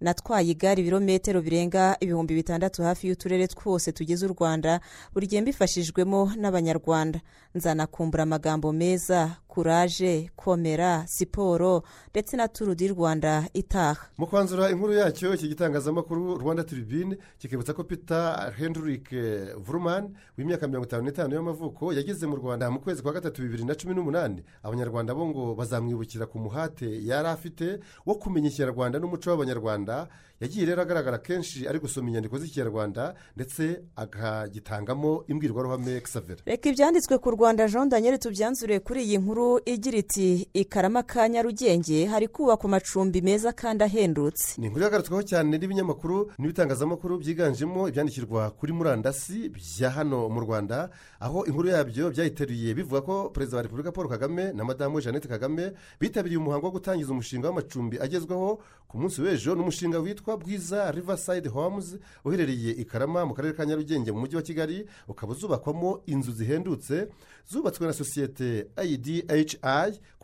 Natwaye 0.00 0.50
igare 0.50 0.80
ibirometero 0.82 1.42
birenga 1.42 1.96
ibihumbi 2.00 2.34
bitandatu 2.34 2.82
hafi 2.82 3.08
y'uturere 3.08 3.46
twose 3.48 3.92
tugize 3.92 4.26
u 4.26 4.32
rwanda 4.38 4.80
buri 5.14 5.26
gihe 5.26 5.40
mbifashijwemo 5.42 6.32
n'abanyarwanda. 6.36 7.20
Nzanakumbura 7.54 8.22
amagambo 8.22 8.72
meza 8.72 9.36
kuraje 9.48 10.30
komera 10.36 11.06
siporo 11.06 11.82
ndetse 12.10 12.36
na 12.36 12.48
turu 12.48 12.74
di 12.74 12.88
rwanda 12.88 13.48
itaha. 13.54 13.96
Mu 14.18 14.26
kwanzura 14.26 14.70
inkuru 14.70 14.92
yacyo 14.92 15.34
iki 15.34 15.48
gitangazamakuru 15.48 16.36
rwanda 16.38 16.64
tribune 16.64 17.16
kikibutsa 17.38 17.72
ko 17.72 17.84
peter 17.84 18.52
hendrick 18.58 19.08
vuruman 19.56 20.12
w'imyaka 20.38 20.68
mirongo 20.68 20.86
itanu 20.86 21.02
n'itanu 21.04 21.34
y'amavuko 21.34 21.92
yageze 21.92 22.26
mu 22.26 22.36
rwanda 22.36 22.70
mu 22.70 22.80
kwezi 22.80 23.02
kwa 23.02 23.12
gatatu 23.12 23.42
bibiri 23.42 23.64
na 23.64 23.74
cumi 23.74 23.94
n'umunani. 23.94 24.44
Abanyarwanda 24.62 25.14
bo 25.14 25.24
ngo 25.28 25.54
bazamwibukira 25.54 26.26
ku 26.28 26.38
muhate 26.38 26.88
yari 27.06 27.28
afite 27.28 27.80
wo 28.06 28.14
kumenya 28.20 28.48
ikinyarwanda 28.52 28.98
n'umuco 29.00 29.30
w'abanyarwanda. 29.30 29.85
Yagiye 30.40 30.66
rero 30.66 30.82
agaragara 30.82 31.18
kenshi 31.18 31.68
ari 31.68 31.78
gusoma 31.78 32.08
inyandiko 32.08 32.38
z'ikinyarwanda 32.38 33.14
ndetse 33.36 33.80
akagitangamo 33.96 35.24
imbwirwaruhame 35.28 36.00
xavera 36.00 36.40
reka 36.46 36.68
ibyanditswe 36.68 37.18
ku 37.18 37.30
rwanda 37.30 37.68
jean 37.68 37.88
daniel 37.88 38.18
tubyanzure 38.18 38.80
kuri 38.80 39.02
iyi 39.04 39.18
nkuru 39.18 39.60
igira 39.64 39.98
iti 39.98 40.48
ikarama 40.52 41.02
ka 41.02 41.28
nyarugenge 41.28 42.06
hari 42.06 42.28
kubakwa 42.28 42.68
amacumbi 42.68 43.20
meza 43.22 43.52
kandi 43.52 43.84
ahendutse. 43.84 44.60
Ni 44.60 44.66
inkuru 44.66 44.84
yagarutsweho 44.84 45.22
cyane 45.22 45.58
n'ibinyamakuru 45.58 46.30
n'ibitangazamakuru 46.38 47.18
byiganjemo 47.18 47.88
ibyandikirwa 47.88 48.50
kuri 48.50 48.72
murandasi 48.72 49.48
bya 49.48 49.90
hano 49.90 50.28
mu 50.28 50.40
rwanda 50.40 50.90
aho 51.20 51.44
inkuru 51.48 51.68
yabyo 51.68 52.10
byayiteruye 52.10 52.74
bivuga 52.74 53.00
ko 53.00 53.14
perezida 53.30 53.56
wa 53.56 53.62
repubulika 53.62 53.92
paul 53.92 54.08
kagame 54.08 54.52
na 54.52 54.64
madamu 54.64 55.00
jeannette 55.00 55.28
kagame 55.28 55.72
bitabiriye 56.00 56.38
umuhango 56.38 56.66
wo 56.66 56.72
gutangiza 56.72 57.12
umushinga 57.12 57.48
w'amacumbi 57.48 57.96
agezweho 58.00 58.58
ku 58.88 58.98
munsi 58.98 59.22
w'ejo 59.22 59.54
n'umushinga 59.54 59.75
witwa 59.84 60.36
bwiza 60.36 60.90
riverside 60.92 61.48
homes 61.48 61.96
uherereye 62.24 62.70
i 62.72 62.84
karama 62.84 63.26
mu 63.26 63.34
karere 63.34 63.54
ka 63.54 63.66
nyarugenge 63.66 64.12
mu 64.12 64.20
mujyi 64.20 64.36
wa 64.36 64.42
kigali 64.42 64.86
ukaba 65.08 65.32
uzubakwamo 65.32 66.02
inzu 66.06 66.32
zihendutse 66.32 67.08
zubatswe 67.50 67.86
na 67.86 67.92
sosiyete 67.92 68.66
idhi 68.84 69.24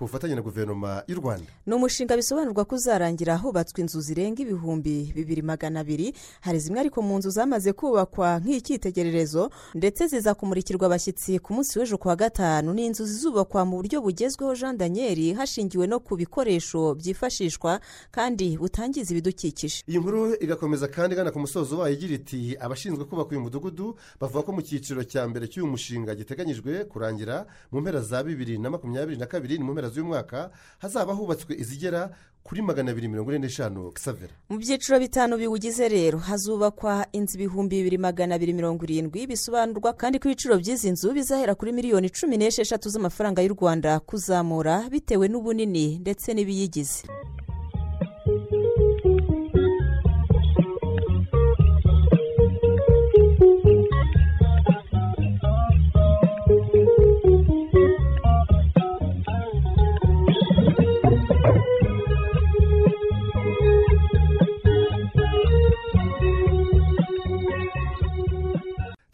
ku 0.03 0.07
bufatanye 0.07 0.35
na 0.35 0.43
guverinoma 0.43 1.03
y'u 1.07 1.15
rwanda. 1.21 1.47
Ni 1.67 1.75
umushinga 1.75 2.17
bisobanurwa 2.17 2.65
ko 2.65 2.75
uzarangira 2.75 3.37
hubatswe 3.39 3.81
inzu 3.83 4.01
zirenga 4.01 4.43
ibihumbi 4.43 5.13
bibiri 5.15 5.43
magana 5.43 5.81
abiri. 5.81 6.13
Hari 6.41 6.59
zimwe 6.61 6.81
ariko 6.81 7.03
mu 7.03 7.19
nzu 7.19 7.31
zamaze 7.31 7.73
kubakwa 7.73 8.41
nk'icyitegererezo 8.43 9.51
ndetse 9.75 10.07
ziza 10.11 10.35
kumurikirwa 10.35 10.87
abashyitsi 10.87 11.39
ku 11.39 11.55
munsi 11.55 11.79
w'ejo 11.79 11.99
kuwa 12.03 12.17
gatanu. 12.17 12.75
Ni 12.75 12.87
inzu 12.87 13.07
zizubakwa 13.07 13.63
mu 13.65 13.77
buryo 13.79 14.03
bugezweho 14.03 14.55
jean 14.59 14.75
daniel 14.77 15.35
hashingiwe 15.39 15.87
no 15.87 16.01
ku 16.03 16.17
bikoresho 16.19 16.95
byifashishwa 16.99 17.79
kandi 18.11 18.59
butangiza 18.59 19.11
ibidukikije. 19.15 19.85
Iyi 19.87 19.99
nkuru 20.03 20.35
igakomeza 20.43 20.89
kandi 20.91 21.15
igana 21.15 21.31
ku 21.31 21.39
musozo 21.39 21.79
wayo 21.79 21.95
igira 21.95 22.15
iti 22.19 22.57
abashinzwe 22.59 23.05
kubaka 23.07 23.31
uyu 23.31 23.41
mudugudu 23.47 23.95
bavuga 24.21 24.43
ko 24.43 24.51
mu 24.53 24.63
cyiciro 24.67 25.05
cya 25.07 25.29
mbere 25.31 25.47
cy'uyu 25.47 25.71
mushinga 25.71 26.15
giteganyijwe 26.19 26.85
kurangira 26.91 27.47
mu 27.71 27.79
mpera 27.81 28.01
za 28.03 28.19
bibiri 28.27 28.59
na 28.59 28.67
makumyabiri 28.71 29.15
na 29.23 29.27
kabiri 29.31 29.59
ni 29.59 29.65
mu 29.65 29.73
mpera 29.73 29.92
z'uyu 29.93 30.07
mwaka 30.09 30.51
hazaba 30.79 31.13
hubatswe 31.13 31.55
izigera 31.55 32.11
kuri 32.43 32.63
magana 32.63 32.91
abiri 32.91 33.09
mirongo 33.09 33.31
ine 33.31 33.39
n'eshanu. 33.47 33.93
Kisavera 33.95 34.33
mu 34.51 34.59
byiciro 34.59 34.99
bitanu 34.99 35.39
biwugize 35.39 35.89
rero 35.89 36.19
hazubakwa 36.19 37.07
inzu 37.13 37.39
ibihumbi 37.39 37.77
bibiri 37.79 37.99
magana 37.99 38.35
abiri 38.35 38.53
mirongo 38.53 38.83
irindwi 38.85 39.27
bisobanurwa 39.31 39.93
kandi 39.95 40.19
ko 40.19 40.27
ibiciro 40.29 40.59
by'izi 40.59 40.91
nzu 40.91 41.13
bizahera 41.15 41.55
kuri 41.55 41.71
miliyoni 41.73 42.11
cumi 42.11 42.37
n'esheshatu 42.37 42.89
z'amafaranga 42.91 43.43
y'u 43.47 43.55
rwanda 43.55 44.01
kuzamura 44.01 44.91
bitewe 44.91 45.29
n'ubunini 45.31 45.99
ndetse 46.03 46.35
n'ibiyigize. 46.35 47.07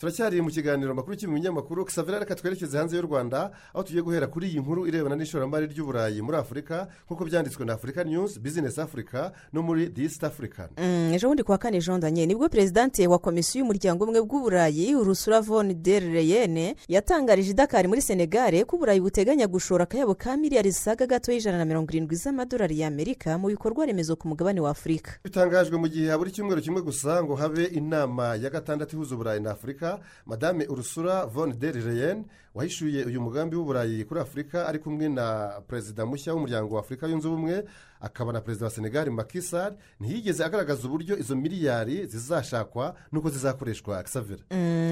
Turacyari 0.09 0.41
mu 0.43 0.49
kiganiro 0.51 0.95
makuru 0.95 1.17
binyamakuru. 1.29 1.85
Kisavera 1.85 2.19
reka 2.19 2.35
twerekeze 2.35 2.79
hanze 2.79 2.97
y'u 2.97 3.03
rwanda 3.03 3.51
aho 3.75 3.83
tugiye 3.83 4.03
guhera 4.03 4.27
kuri 4.27 4.49
iyi 4.49 4.61
nkuru 4.61 4.87
irebana 4.87 5.17
n'ishoramari 5.17 5.67
ry'uburayi 5.67 6.23
muri 6.23 6.39
afurika 6.39 6.89
nk'uko 7.07 7.25
byanditswe 7.25 7.65
na 7.67 7.73
afurika 7.75 8.05
news 8.05 8.39
business 8.41 8.79
africa 8.79 9.31
no 9.53 9.63
muri 9.63 9.89
the 9.93 10.03
east 10.03 10.25
african. 10.25 10.69
Ejo 11.13 11.29
bundi 11.29 11.43
kuwa 11.43 11.59
kane 11.59 11.81
jean 11.81 12.01
daniel. 12.01 12.27
Nibwo 12.29 12.49
perezidante 12.49 13.07
wa 13.07 13.19
komisiyo 13.19 13.61
y'umuryango 13.61 14.05
umwe 14.05 14.21
bw'uburayi 14.23 14.95
urusura 14.95 15.41
von 15.41 15.83
der 15.83 16.03
leyen 16.03 16.75
yatangarije 16.89 17.51
idakari 17.51 17.89
muri 17.89 18.01
senegare 18.03 18.65
ko 18.65 18.77
uburayi 18.77 19.01
buteganya 19.01 19.47
gushora 19.47 19.85
akayabo 19.85 20.15
ka 20.15 20.37
miliyari 20.37 20.71
zisaga 20.71 21.07
gato 21.07 21.33
y'ijana 21.33 21.59
na 21.59 21.65
mirongo 21.65 21.91
irindwi 21.93 22.17
z'amadolari 22.17 22.81
y'amerika 22.81 23.37
mu 23.39 23.49
bikorwa 23.53 23.85
remezo 23.87 24.17
ku 24.17 24.29
mugabane 24.29 24.61
wa 24.61 24.71
afurika 24.71 25.21
bitangajwe 25.25 25.77
mu 25.77 25.89
gihe 25.89 26.09
habura 26.11 26.31
icyumweru 26.31 26.61
kimwe 26.65 26.81
gusa 26.83 27.21
ngo 27.25 27.35
habe 27.37 27.65
inama 27.65 28.37
ya 28.41 28.49
gatandatu 28.51 28.97
ihuza 28.97 29.15
uburayi 29.15 29.41
na 29.41 29.51
afurika 29.51 29.98
madame 30.25 30.67
urusura 30.69 31.27
von 31.35 31.59
der 31.59 31.75
leyen 31.75 32.25
wahishuye 32.59 33.05
uyu 33.05 33.21
mugambi 33.21 33.57
w'uburayi 33.57 34.05
kuri 34.05 34.21
afurika 34.21 34.67
ari 34.69 34.79
kumwe 34.79 35.09
na 35.09 35.49
perezida 35.69 36.07
mushya 36.07 36.35
w'umuryango 36.35 36.75
wa 36.75 36.81
afurika 36.81 37.07
yunze 37.07 37.29
ubumwe 37.29 37.65
akaba 38.01 38.33
na 38.33 38.41
perezida 38.41 38.67
wa 38.67 38.71
senegali 38.73 39.11
makisari 39.11 39.77
ntiyigeze 40.01 40.45
agaragaza 40.45 40.89
uburyo 40.89 41.19
izo 41.19 41.37
miliyari 41.37 42.07
zizashakwa 42.07 42.95
n'uko 43.13 43.31
zizakoreshwa 43.31 44.03
kisavera 44.03 44.43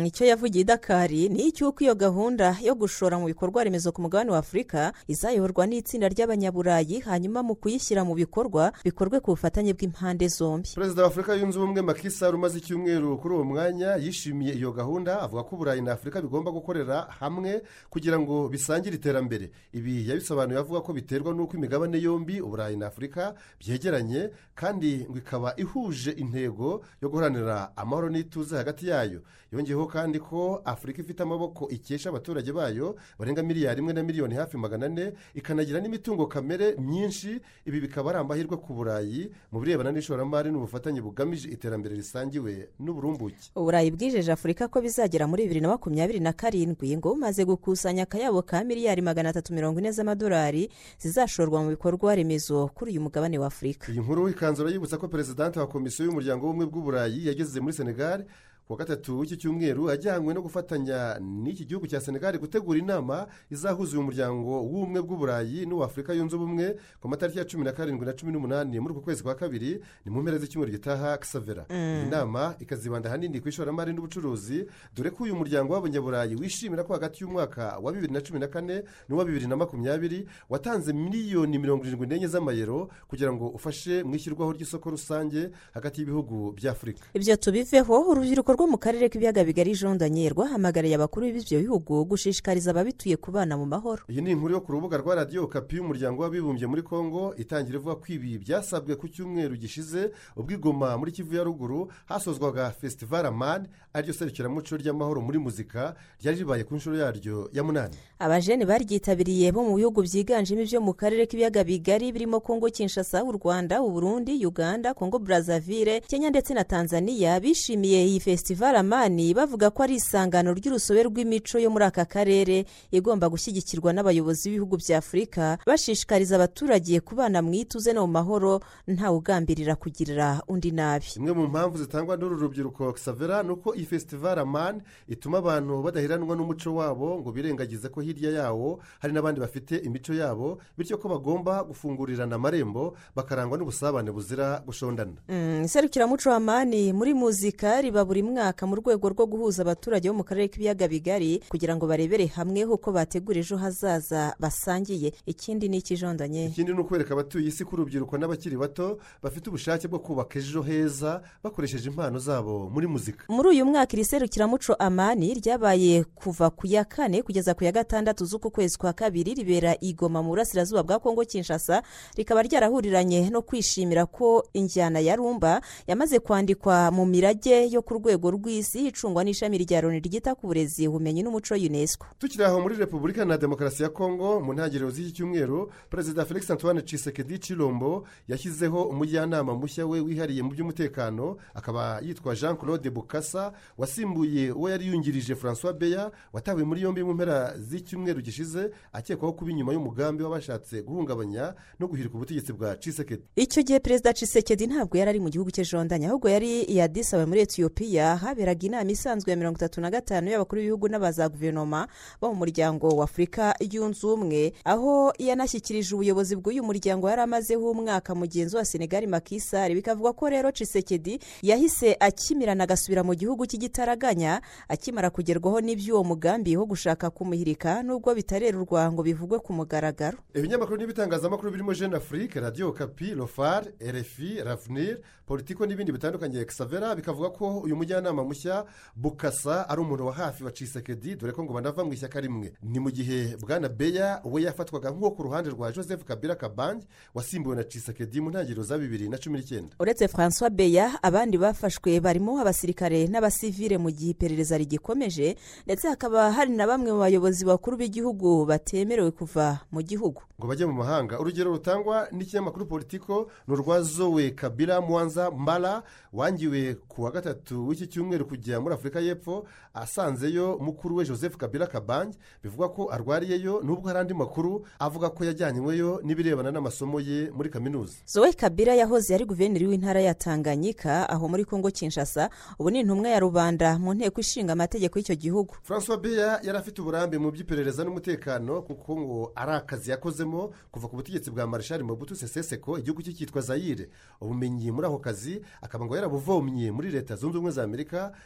icyo 0.06 0.26
yavugiye 0.26 0.62
idakari 0.62 1.28
ni 1.28 1.42
icy'uko 1.48 1.84
iyo 1.84 1.94
gahunda 1.94 2.56
yo 2.62 2.74
gushora 2.74 3.18
mu 3.18 3.26
bikorwa 3.26 3.64
remezo 3.64 3.92
ku 3.92 4.02
mugabane 4.02 4.30
wa 4.30 4.38
afurika 4.38 4.92
izayoborwa 5.08 5.66
n'itsinda 5.66 6.08
ry'abanyaburayi 6.08 7.00
hanyuma 7.00 7.42
mu 7.42 7.54
kuyishyira 7.54 8.04
mu 8.04 8.14
bikorwa 8.14 8.72
bikorwe 8.84 9.20
ku 9.20 9.30
bufatanye 9.34 9.72
bw'impande 9.74 10.28
zombi. 10.28 10.68
Perezida 10.74 11.02
wa 11.02 11.08
afurika 11.08 11.34
yunze 11.34 11.58
ubumwe 11.58 11.82
makisari 11.82 12.36
umaze 12.36 12.58
icyumweru 12.58 13.18
kuri 13.18 13.34
uwo 13.34 13.44
mwanya 13.44 13.96
yishimiye 13.96 14.54
iyo 14.54 14.72
gahunda 14.72 15.20
avuga 15.22 15.42
ko 15.42 15.54
uburayi 15.56 15.80
na 15.82 15.92
afurika 15.92 16.22
bigomba 16.22 16.50
gukorera 16.50 17.06
hamwe 17.20 17.55
kugira 17.90 18.18
ngo 18.18 18.48
bisangire 18.48 18.96
iterambere. 18.96 19.50
Ibi 19.72 20.08
yabisobanuye 20.08 20.58
avuga 20.58 20.80
ko 20.80 20.92
biterwa 20.92 21.34
n'uko 21.34 21.56
imigabane 21.56 21.98
yombi 22.02 22.40
uburayi 22.40 22.76
na 22.76 22.86
afurika 22.86 23.34
byegeranye 23.60 24.30
kandi 24.54 25.06
ngo 25.10 25.18
ikaba 25.18 25.54
ihuje 25.56 26.10
intego 26.10 26.82
yo 27.02 27.08
guharanira 27.08 27.76
amahoro 27.76 28.08
n'ituze 28.10 28.56
hagati 28.56 28.88
yayo. 28.88 29.22
Yongeyeho 29.52 29.86
kandi 29.86 30.18
ko 30.18 30.60
afurika 30.64 31.02
ifite 31.02 31.22
amaboko 31.22 31.68
ikesha 31.70 32.08
abaturage 32.10 32.52
bayo 32.52 32.96
barenga 33.18 33.42
miliyari 33.42 33.80
imwe 33.80 33.92
na 33.92 34.02
miliyoni 34.02 34.34
hafi 34.34 34.56
magana 34.56 34.86
ane 34.86 35.12
ikanagira 35.34 35.80
n'imitungo 35.80 36.26
kamere 36.26 36.74
myinshi. 36.78 37.40
Ibi 37.66 37.80
bikaba 37.80 38.10
ari 38.10 38.18
amahirwe 38.18 38.56
ku 38.56 38.74
burayi 38.74 39.30
mu 39.52 39.60
birebana 39.60 39.92
n'ishoramari 39.92 40.50
n'ubufatanye 40.50 41.00
bugamije 41.00 41.48
iterambere 41.48 41.94
risangiwe 41.94 42.68
n'uburumbuke. 42.80 43.54
Uburayi 43.54 43.90
bwijeje 43.90 44.32
afurika 44.32 44.68
ko 44.68 44.80
bizagera 44.82 45.26
muri 45.30 45.42
bibiri 45.46 45.60
na 45.60 45.68
makumyabiri 45.78 46.20
na 46.20 46.32
karindwi 46.34 46.96
ngo 46.98 47.14
bumaze 47.14 47.44
gukusanya 47.46 48.02
akayabo 48.02 48.42
ka 48.42 48.64
miliyari 48.64 49.02
magana 49.02 49.28
atatu 49.30 49.54
mirongo 49.54 49.78
ine 49.80 49.92
z'amadolari 49.92 50.70
zizashorwa 50.98 51.62
mu 51.62 51.68
bikorwa 51.70 52.14
remezo 52.14 52.68
kuri 52.74 52.90
uyu 52.90 53.00
mugabane 53.00 53.38
wa 53.38 53.46
afurika. 53.46 53.92
Iyi 53.92 54.00
nkuru 54.00 54.28
ikanzura 54.28 54.70
yibutsa 54.70 54.98
ko 54.98 55.08
perezidante 55.08 55.60
wa 55.60 55.66
komisiyo 55.66 56.06
y'umuryango 56.06 56.46
w'ubumwe 56.46 56.66
bw'uburayi 56.66 57.26
yageze 57.26 57.60
muri 57.60 57.72
senegali 57.72 58.24
ku 58.66 58.72
wa 58.72 58.78
gatatu 58.78 59.18
w'iki 59.18 59.36
cyumweru 59.36 59.90
ajyanywe 59.90 60.34
no 60.34 60.42
gufatanya 60.42 61.18
n'iki 61.20 61.64
gihugu 61.64 61.86
cya 61.86 62.00
senegali 62.00 62.38
gutegura 62.38 62.78
inama 62.78 63.26
izahuza 63.50 63.92
uyu 63.94 64.02
muryango 64.02 64.50
w'ubumwe 64.62 65.00
bw'uburayi 65.02 65.66
n'uw'afurika 65.66 66.12
yunze 66.12 66.34
ubumwe 66.36 66.74
ku 67.00 67.08
matariki 67.08 67.38
ya 67.38 67.44
cumi 67.44 67.64
na 67.64 67.72
karindwi 67.72 68.06
na 68.06 68.12
cumi 68.12 68.32
n'umunani 68.32 68.80
muri 68.80 68.94
uku 68.94 69.02
kwezi 69.02 69.22
kwa 69.22 69.34
kabiri 69.34 69.78
ni 70.04 70.10
mu 70.10 70.22
mpera 70.22 70.38
z'icyumweru 70.38 70.72
gitaha 70.72 71.18
kisavera 71.18 71.62
iyi 71.70 72.10
nama 72.10 72.54
ikazibanda 72.58 73.08
ahanini 73.08 73.40
ku 73.40 73.48
ishoramari 73.48 73.92
n'ubucuruzi 73.94 74.66
dore 74.96 75.10
ko 75.10 75.24
uyu 75.24 75.36
muryango 75.38 75.72
w'abanyaburayi 75.72 76.34
wishimira 76.34 76.82
ko 76.82 76.92
hagati 76.92 77.22
y'umwaka 77.22 77.78
wa 77.78 77.92
bibiri 77.92 78.12
na 78.12 78.20
cumi 78.20 78.40
na 78.42 78.48
kane 78.50 78.82
n'uwa 79.08 79.24
bibiri 79.24 79.46
na 79.46 79.56
makumyabiri 79.56 80.26
watanze 80.50 80.92
miliyoni 80.92 81.58
mirongo 81.58 81.86
irindwi 81.86 82.06
n'enye 82.06 82.26
z'amayero 82.26 82.90
kugira 83.08 83.30
ngo 83.32 83.46
ufashe 83.54 84.02
mu 84.02 84.14
ishyirwaho 84.18 84.52
ry'isoko 84.58 84.90
rusange 84.90 85.50
hagati 85.70 86.00
y'ibihugu 86.02 86.50
bya 86.58 86.72
afurika 86.74 87.06
ibyo 87.14 87.36
tubiveho 87.36 87.94
urubyiruko 88.10 88.55
rwo 88.56 88.66
mu 88.66 88.78
karere 88.80 89.08
k'ibiyaga 89.12 89.44
bigari 89.44 89.76
jondanye 89.76 90.28
rwahamagariye 90.32 90.94
abakuru 90.96 91.28
b'ibyo 91.28 91.60
bihugu 91.60 92.04
gushishikariza 92.08 92.70
ababituye 92.72 93.16
kubana 93.16 93.56
mu 93.56 93.66
mahoro. 93.68 94.02
Iyi 94.08 94.20
ni 94.24 94.30
inkuru 94.32 94.54
yo 94.54 94.60
ku 94.60 94.72
rubuga 94.72 94.96
rwa 94.96 95.14
radiyo 95.14 95.46
kapi 95.46 95.76
y'umuryango 95.76 96.22
w'abibumbye 96.22 96.66
muri 96.66 96.82
congo 96.82 97.34
itangira 97.36 97.76
ivuga 97.76 97.94
ko 98.00 98.06
ibi 98.08 98.38
byasabwe 98.40 98.96
ku 98.96 99.08
cyumweru 99.08 99.56
gishize 99.60 100.10
ubwo 100.36 100.52
igoma 100.56 100.96
muri 100.98 101.12
kivu 101.12 101.36
ya 101.36 101.44
ruguru 101.44 101.92
hasozwaga 102.08 102.70
fesitivali 102.70 103.28
amani 103.28 103.68
ari 103.92 104.04
ryo 104.08 104.14
serukiramuco 104.14 104.76
ry'amahoro 104.76 105.20
muri 105.20 105.38
muzika 105.38 105.94
ryari 106.20 106.38
ribaye 106.40 106.64
ku 106.64 106.74
nshuro 106.76 106.96
yaryo 106.96 107.50
ya 107.52 107.64
munani. 107.64 107.96
Abajene 108.18 108.64
baryitabiriye 108.64 109.52
bo 109.52 109.64
mu 109.68 109.76
bihugu 109.76 110.00
byiganjemo 110.02 110.62
ibyo 110.64 110.80
mu 110.80 110.92
karere 110.96 111.26
k'ibiyaga 111.28 111.60
bigari 111.64 112.08
birimo 112.12 112.40
kongo 112.40 112.72
kinshasa 112.72 113.20
u 113.24 113.32
rwanda 113.36 113.82
u 113.84 113.90
burundi 113.92 114.40
uganda 114.46 114.94
kongo 114.94 115.18
brazzaville 115.18 116.00
kenya 116.08 116.30
ndetse 116.30 116.54
na 116.54 116.64
tanzania 116.64 117.40
bishimiye 117.40 118.04
iyi 118.06 118.20
fesitivali 118.46 118.78
amani 118.78 119.34
bavuga 119.34 119.70
ko 119.70 119.82
ari 119.82 119.94
isangano 119.98 120.54
ry'urusobe 120.54 121.02
rw'imico 121.02 121.58
yo 121.58 121.66
muri 121.70 121.84
aka 121.84 122.04
karere 122.06 122.64
igomba 122.94 123.26
gushyigikirwa 123.28 123.90
n'abayobozi 123.92 124.50
b'ibihugu 124.50 124.76
bya 124.78 124.98
afurika 125.02 125.58
bashishikariza 125.66 126.36
abaturage 126.38 127.00
kubana 127.00 127.42
mu 127.42 127.50
ituze 127.54 127.90
no 127.92 128.06
mu 128.06 128.12
mahoro 128.22 128.60
ntawugambirira 128.86 129.74
kugirira 129.74 130.42
undi 130.46 130.70
nabi. 130.70 131.06
Imwe 131.18 131.32
mu 131.32 131.46
mpamvu 131.50 131.78
zitangwa 131.78 132.16
n'uru 132.16 132.38
rubyiruko 132.38 132.92
kisavera 132.92 133.42
ni 133.42 133.50
uko 133.50 133.74
iyi 133.74 133.86
fesitivali 133.86 134.40
amani 134.40 134.78
ituma 135.08 135.38
abantu 135.38 135.82
badaheranwa 135.82 136.36
n'umuco 136.36 136.70
wabo 136.74 137.18
ngo 137.18 137.32
birengagize 137.32 137.88
ko 137.90 137.98
hirya 138.00 138.30
yawo 138.30 138.78
hari 139.02 139.10
n'abandi 139.14 139.40
bafite 139.40 139.74
imico 139.82 140.14
yabo 140.14 140.62
bityo 140.78 140.98
ko 141.02 141.08
bagomba 141.08 141.64
gufungurirana 141.66 142.36
amarembo 142.38 142.94
bakarangwa 143.16 143.58
n'ubusabane 143.58 144.10
buzira 144.14 144.62
gushondana. 144.66 145.18
Mm, 145.28 145.64
iserukiramuco 145.66 146.30
amani 146.30 146.92
muri 146.92 147.10
muzika 147.14 147.82
riba 147.82 148.04
buri 148.06 148.22
mwaka 148.22 148.35
mu 148.66 148.76
rwego 148.76 149.08
rwo 149.08 149.26
guhuza 149.26 149.62
abaturage 149.62 150.08
bo 150.08 150.14
mu 150.14 150.24
karere 150.24 150.48
k'ibiyaga 150.48 150.88
bigari 150.88 151.40
kugira 151.48 151.76
ngo 151.76 151.86
barebere 151.86 152.26
hamwe 152.26 152.64
uko 152.64 152.92
bategura 152.92 153.40
ejo 153.40 153.56
hazaza 153.56 154.34
basangiye. 154.40 155.12
Ikindi 155.26 155.68
ni 155.68 155.76
ikijondanye. 155.78 156.46
Ikindi 156.52 156.72
ni 156.72 156.80
ukwereka 156.80 157.14
abatuye 157.14 157.48
isi 157.48 157.64
ko 157.64 157.76
urubyiruko 157.76 158.18
n'abakiri 158.18 158.56
bato 158.56 158.98
bafite 159.22 159.48
ubushake 159.48 159.88
bwo 159.88 159.98
kubaka 159.98 160.38
ejo 160.38 160.62
heza 160.62 161.22
bakoresheje 161.42 161.88
impano 161.88 162.18
zabo 162.18 162.68
muri 162.70 162.86
muzika. 162.86 163.24
Muri 163.28 163.48
uyu 163.48 163.64
mwaka 163.64 163.92
iri 163.96 164.04
serukiramuco 164.04 164.74
amani 164.74 165.34
ryabaye 165.34 166.04
kuva 166.04 166.50
ku 166.50 166.66
ya 166.66 166.84
kane 166.84 167.22
kugeza 167.22 167.54
ku 167.54 167.64
ya 167.64 167.72
gatandatu 167.72 168.24
z'uku 168.24 168.50
kwezi 168.50 168.78
kwa 168.78 168.92
kabiri 168.92 169.34
ribera 169.34 169.76
igoma 169.80 170.22
mu 170.22 170.28
burasirazuba 170.28 170.82
bwa 170.82 170.98
kongo 170.98 171.24
kinshasa 171.24 171.82
rikaba 172.16 172.42
ryarahuriranye 172.42 173.30
no 173.30 173.42
kwishimira 173.42 174.06
ko 174.06 174.44
injyana 174.52 175.00
ya 175.00 175.16
rumba 175.16 175.60
yamaze 175.86 176.18
kwandikwa 176.18 176.90
mu 176.90 177.06
mirage 177.06 177.68
yo 177.70 177.82
ku 177.82 177.94
rwego 177.94 178.25
rw'isi 178.30 178.86
icungwa 178.86 179.24
n'ishami 179.24 179.58
rya 179.58 179.80
loni 179.80 180.00
ryita 180.00 180.34
ku 180.34 180.46
burezi 180.46 180.88
ubumenyi 180.88 181.22
n'umuco 181.22 181.54
unesco. 181.54 182.06
Tukiri 182.18 182.44
aho 182.44 182.60
muri 182.60 182.76
repubulika 182.76 183.24
na 183.24 183.36
demokarasi 183.38 183.82
ya 183.82 183.88
kongo 183.88 184.40
mu 184.40 184.52
ntangiriro 184.52 184.90
z'iki 184.90 185.12
cyumweru 185.12 185.70
perezida 185.90 186.24
felix 186.24 186.50
antoine 186.50 186.82
cisekedi 186.82 187.38
cirombo 187.38 188.06
yashyizeho 188.28 188.82
umujyanama 188.82 189.54
mushya 189.54 189.86
we 189.86 190.00
wihariye 190.00 190.42
mu 190.42 190.50
by'umutekano 190.50 191.36
akaba 191.54 192.00
yitwa 192.04 192.34
jean 192.34 192.56
claude 192.56 192.90
bukasa 192.90 193.52
wasimbuye 193.78 194.52
uwo 194.52 194.70
yari 194.70 194.86
yungirije 194.86 195.34
francois 195.34 195.74
beya 195.76 196.10
watawe 196.32 196.64
muri 196.64 196.82
yombi 196.82 197.02
mu 197.04 197.14
mpera 197.14 197.54
z'icyumweru 197.58 198.20
gishize 198.22 198.70
akekwaho 198.92 199.32
kuba 199.32 199.50
inyuma 199.50 199.72
y'umugambi 199.72 200.22
w'abashatse 200.22 200.82
guhungabanya 200.82 201.54
no 201.80 201.86
guhirika 201.88 202.14
ubutegetsi 202.14 202.52
bwa 202.52 202.76
cisekedi 202.76 203.22
icyo 203.36 203.62
gihe 203.62 203.80
perezida 203.80 204.12
cisekedi 204.12 204.66
ntabwo 204.66 204.98
yari 204.98 205.10
ari 205.10 205.20
mu 205.20 205.28
gihugu 205.30 205.50
cy'ejondanye 205.50 206.06
ahubwo 206.06 206.28
yari 206.28 206.64
yadisawe 206.76 207.26
muri 207.26 207.40
etiyopiya 207.40 208.15
haberaga 208.16 208.66
inama 208.66 208.90
isanzwe 208.90 209.30
ya 209.30 209.36
mirongo 209.36 209.56
itatu 209.56 209.80
na 209.80 209.90
gatanu 209.90 210.30
y'abakuru 210.30 210.60
b'ibihugu 210.60 210.88
n'abaza 210.88 211.28
guverinoma 211.28 211.88
bo 212.20 212.28
mu 212.30 212.34
muryango 212.44 212.88
wa 212.88 213.04
afurika 213.04 213.54
yunze 213.60 214.06
ubumwe 214.06 214.52
aho 214.64 215.12
yanashyikirije 215.18 215.94
ubuyobozi 215.94 216.36
bw'uyu 216.36 216.62
muryango 216.64 217.08
yari 217.10 217.22
amazeho 217.22 217.70
umwaka 217.70 218.14
mugenzi 218.14 218.56
wa 218.56 218.64
senegali 218.64 219.06
makisari 219.06 219.74
bikavuga 219.74 220.12
ko 220.12 220.28
rero 220.28 220.50
cisekedi 220.52 221.18
yahise 221.42 221.96
akimirana 222.00 222.64
agasubira 222.64 223.02
mu 223.04 223.14
gihugu 223.14 223.46
cy'igitaraganya 223.46 224.40
akimara 224.68 225.10
kugerwaho 225.10 225.60
n'iby'uwo 225.60 226.04
mugambi 226.04 226.56
wo 226.56 226.66
gushaka 226.66 227.10
kumuhirika 227.10 227.82
nubwo 227.82 228.14
bitarerurwa 228.14 228.92
ngo 228.92 229.02
bivugwe 229.02 229.38
ku 229.38 229.52
mugaragaro. 229.52 230.18
Ibinyamakuru 230.34 230.76
n'ibitangazamakuru 230.78 231.50
birimo 231.50 231.74
jeune 231.74 231.96
afrique 231.96 232.40
radiyo 232.40 232.72
kapi 232.72 233.14
rofar 233.14 233.64
rfi 233.80 234.42
ravenir 234.44 234.98
politiko 235.26 235.66
n'ibindi 235.66 235.92
bitandukanye 235.92 236.44
kisavera 236.44 236.94
bikavuga 236.94 237.30
ko 237.30 237.58
uyu 237.64 237.76
mujyanama 237.76 237.95
mushya 238.02 238.64
bukasa 238.96 239.68
ari 239.68 239.80
umuntu 239.80 240.06
wa 240.06 240.12
hafi 240.12 240.44
wa 240.44 240.50
cisekedi 240.52 241.16
dore 241.16 241.32
ko 241.32 241.44
ngo 241.44 241.52
banava 241.52 241.84
mu 241.84 241.92
ishyaka 241.92 242.20
rimwe. 242.20 242.52
Ni 242.62 242.78
mu 242.80 242.90
gihe 242.90 243.36
bwana 243.40 243.68
beya 243.68 244.20
we 244.24 244.42
yafatwaga 244.42 244.90
nk'uwo 244.90 245.10
ku 245.10 245.22
ruhande 245.22 245.50
rwa 245.50 245.72
joseph 245.72 246.04
kabila 246.04 246.34
kabange 246.34 246.86
wasimbuwe 247.14 247.56
na 247.56 247.64
cisekedi 247.64 248.20
mu 248.20 248.30
ntangiriro 248.30 248.62
za 248.62 248.78
bibiri 248.78 249.08
na 249.08 249.18
cumi 249.18 249.38
n'icyenda. 249.38 249.76
Uretse 249.80 250.08
francois 250.08 250.50
beya 250.50 251.02
abandi 251.02 251.38
bafashwe 251.38 252.00
barimo 252.00 252.40
abasirikare 252.40 253.06
n'abasivile 253.06 253.78
mu 253.78 253.90
gihe 253.90 254.10
iperereza 254.10 254.58
rigikomeje 254.58 255.36
ndetse 255.66 255.88
hakaba 255.88 256.32
hari 256.32 256.50
na 256.56 256.66
bamwe 256.66 256.92
mu 256.92 256.98
bayobozi 256.98 257.44
bakuru 257.44 257.76
b'igihugu 257.76 258.46
batemerewe 258.46 259.10
kuva 259.10 259.60
mu 259.72 259.82
gihugu. 259.82 260.22
Ngo 260.38 260.46
bajye 260.46 260.66
mu 260.66 260.72
mahanga. 260.72 261.18
Urugero 261.20 261.50
rutangwa 261.52 262.08
n'ikinyamakuru 262.12 262.66
politiko 262.66 263.30
ni 263.48 263.54
urwa 263.54 263.82
zowe 263.82 264.30
kabila 264.30 264.80
mwanza 264.80 265.30
mbara 265.30 265.82
wangiwe 266.12 266.74
ku 266.88 267.02
wa 267.02 267.10
gatatu 267.10 267.68
w'iki 267.68 267.85
cyumweru 267.86 268.26
kujya 268.26 268.60
muri 268.60 268.74
afurika 268.74 269.00
y'epfo 269.00 269.46
asanzeyo 269.74 270.58
mukuru 270.58 270.96
we 270.96 271.04
joseph 271.04 271.36
kabila 271.36 271.66
kabange 271.66 272.18
bivugwa 272.42 272.68
ko 272.68 272.90
arwariyeyo 272.92 273.60
nubwo 273.62 273.88
hari 273.88 273.98
andi 274.00 274.14
makuru 274.14 274.66
avuga 274.78 275.10
ko 275.10 275.24
yajyanyweyo 275.24 276.00
n'ibirebana 276.04 276.50
n'amasomo 276.50 277.00
ye 277.00 277.30
muri 277.30 277.50
kaminuza. 277.50 277.94
Zoe 278.06 278.32
kabila 278.32 278.74
yahoze 278.74 279.14
ari 279.14 279.24
guverineri 279.24 279.66
w'intara 279.66 280.00
ya 280.00 280.14
tanganyika 280.14 281.08
aho 281.08 281.28
muri 281.28 281.44
kongo 281.44 281.70
kinshasa 281.70 282.30
ubu 282.58 282.70
ni 282.70 282.80
intumwa 282.80 283.08
ya 283.08 283.20
rubanda 283.20 283.78
mu 283.78 283.94
nteko 283.94 284.20
ishinga 284.20 284.52
amategeko 284.52 284.98
y'icyo 284.98 285.14
gihugu. 285.14 285.54
Francois 285.62 286.00
beya 286.00 286.40
yari 286.42 286.58
afite 286.58 286.78
uburambe 286.82 287.18
mu 287.18 287.30
by'iperereza 287.30 287.84
n'umutekano 287.84 288.62
kuko 288.62 288.96
ngo 289.00 289.32
ari 289.34 289.52
akazi 289.52 289.90
yakozemo 289.90 290.50
kuva 290.70 290.88
ku 290.88 290.96
butegetsi 290.96 291.30
bwa 291.30 291.46
marshal 291.46 291.82
mobutu 291.84 292.16
seseseko 292.16 292.78
igihugu 292.78 293.02
cye 293.02 293.12
cyitwa 293.12 293.40
zayire 293.42 293.88
ubumenyi 294.20 294.70
muri 294.72 294.86
ako 294.86 294.98
kazi 294.98 295.40
akaba 295.62 295.84
ngo 295.84 295.96
yarabuvomye 295.96 296.72
muri 296.72 296.90
leta 296.90 297.16
zunze 297.16 297.38
ubumwe 297.38 297.52
za 297.52 297.62
amerika. 297.62 297.75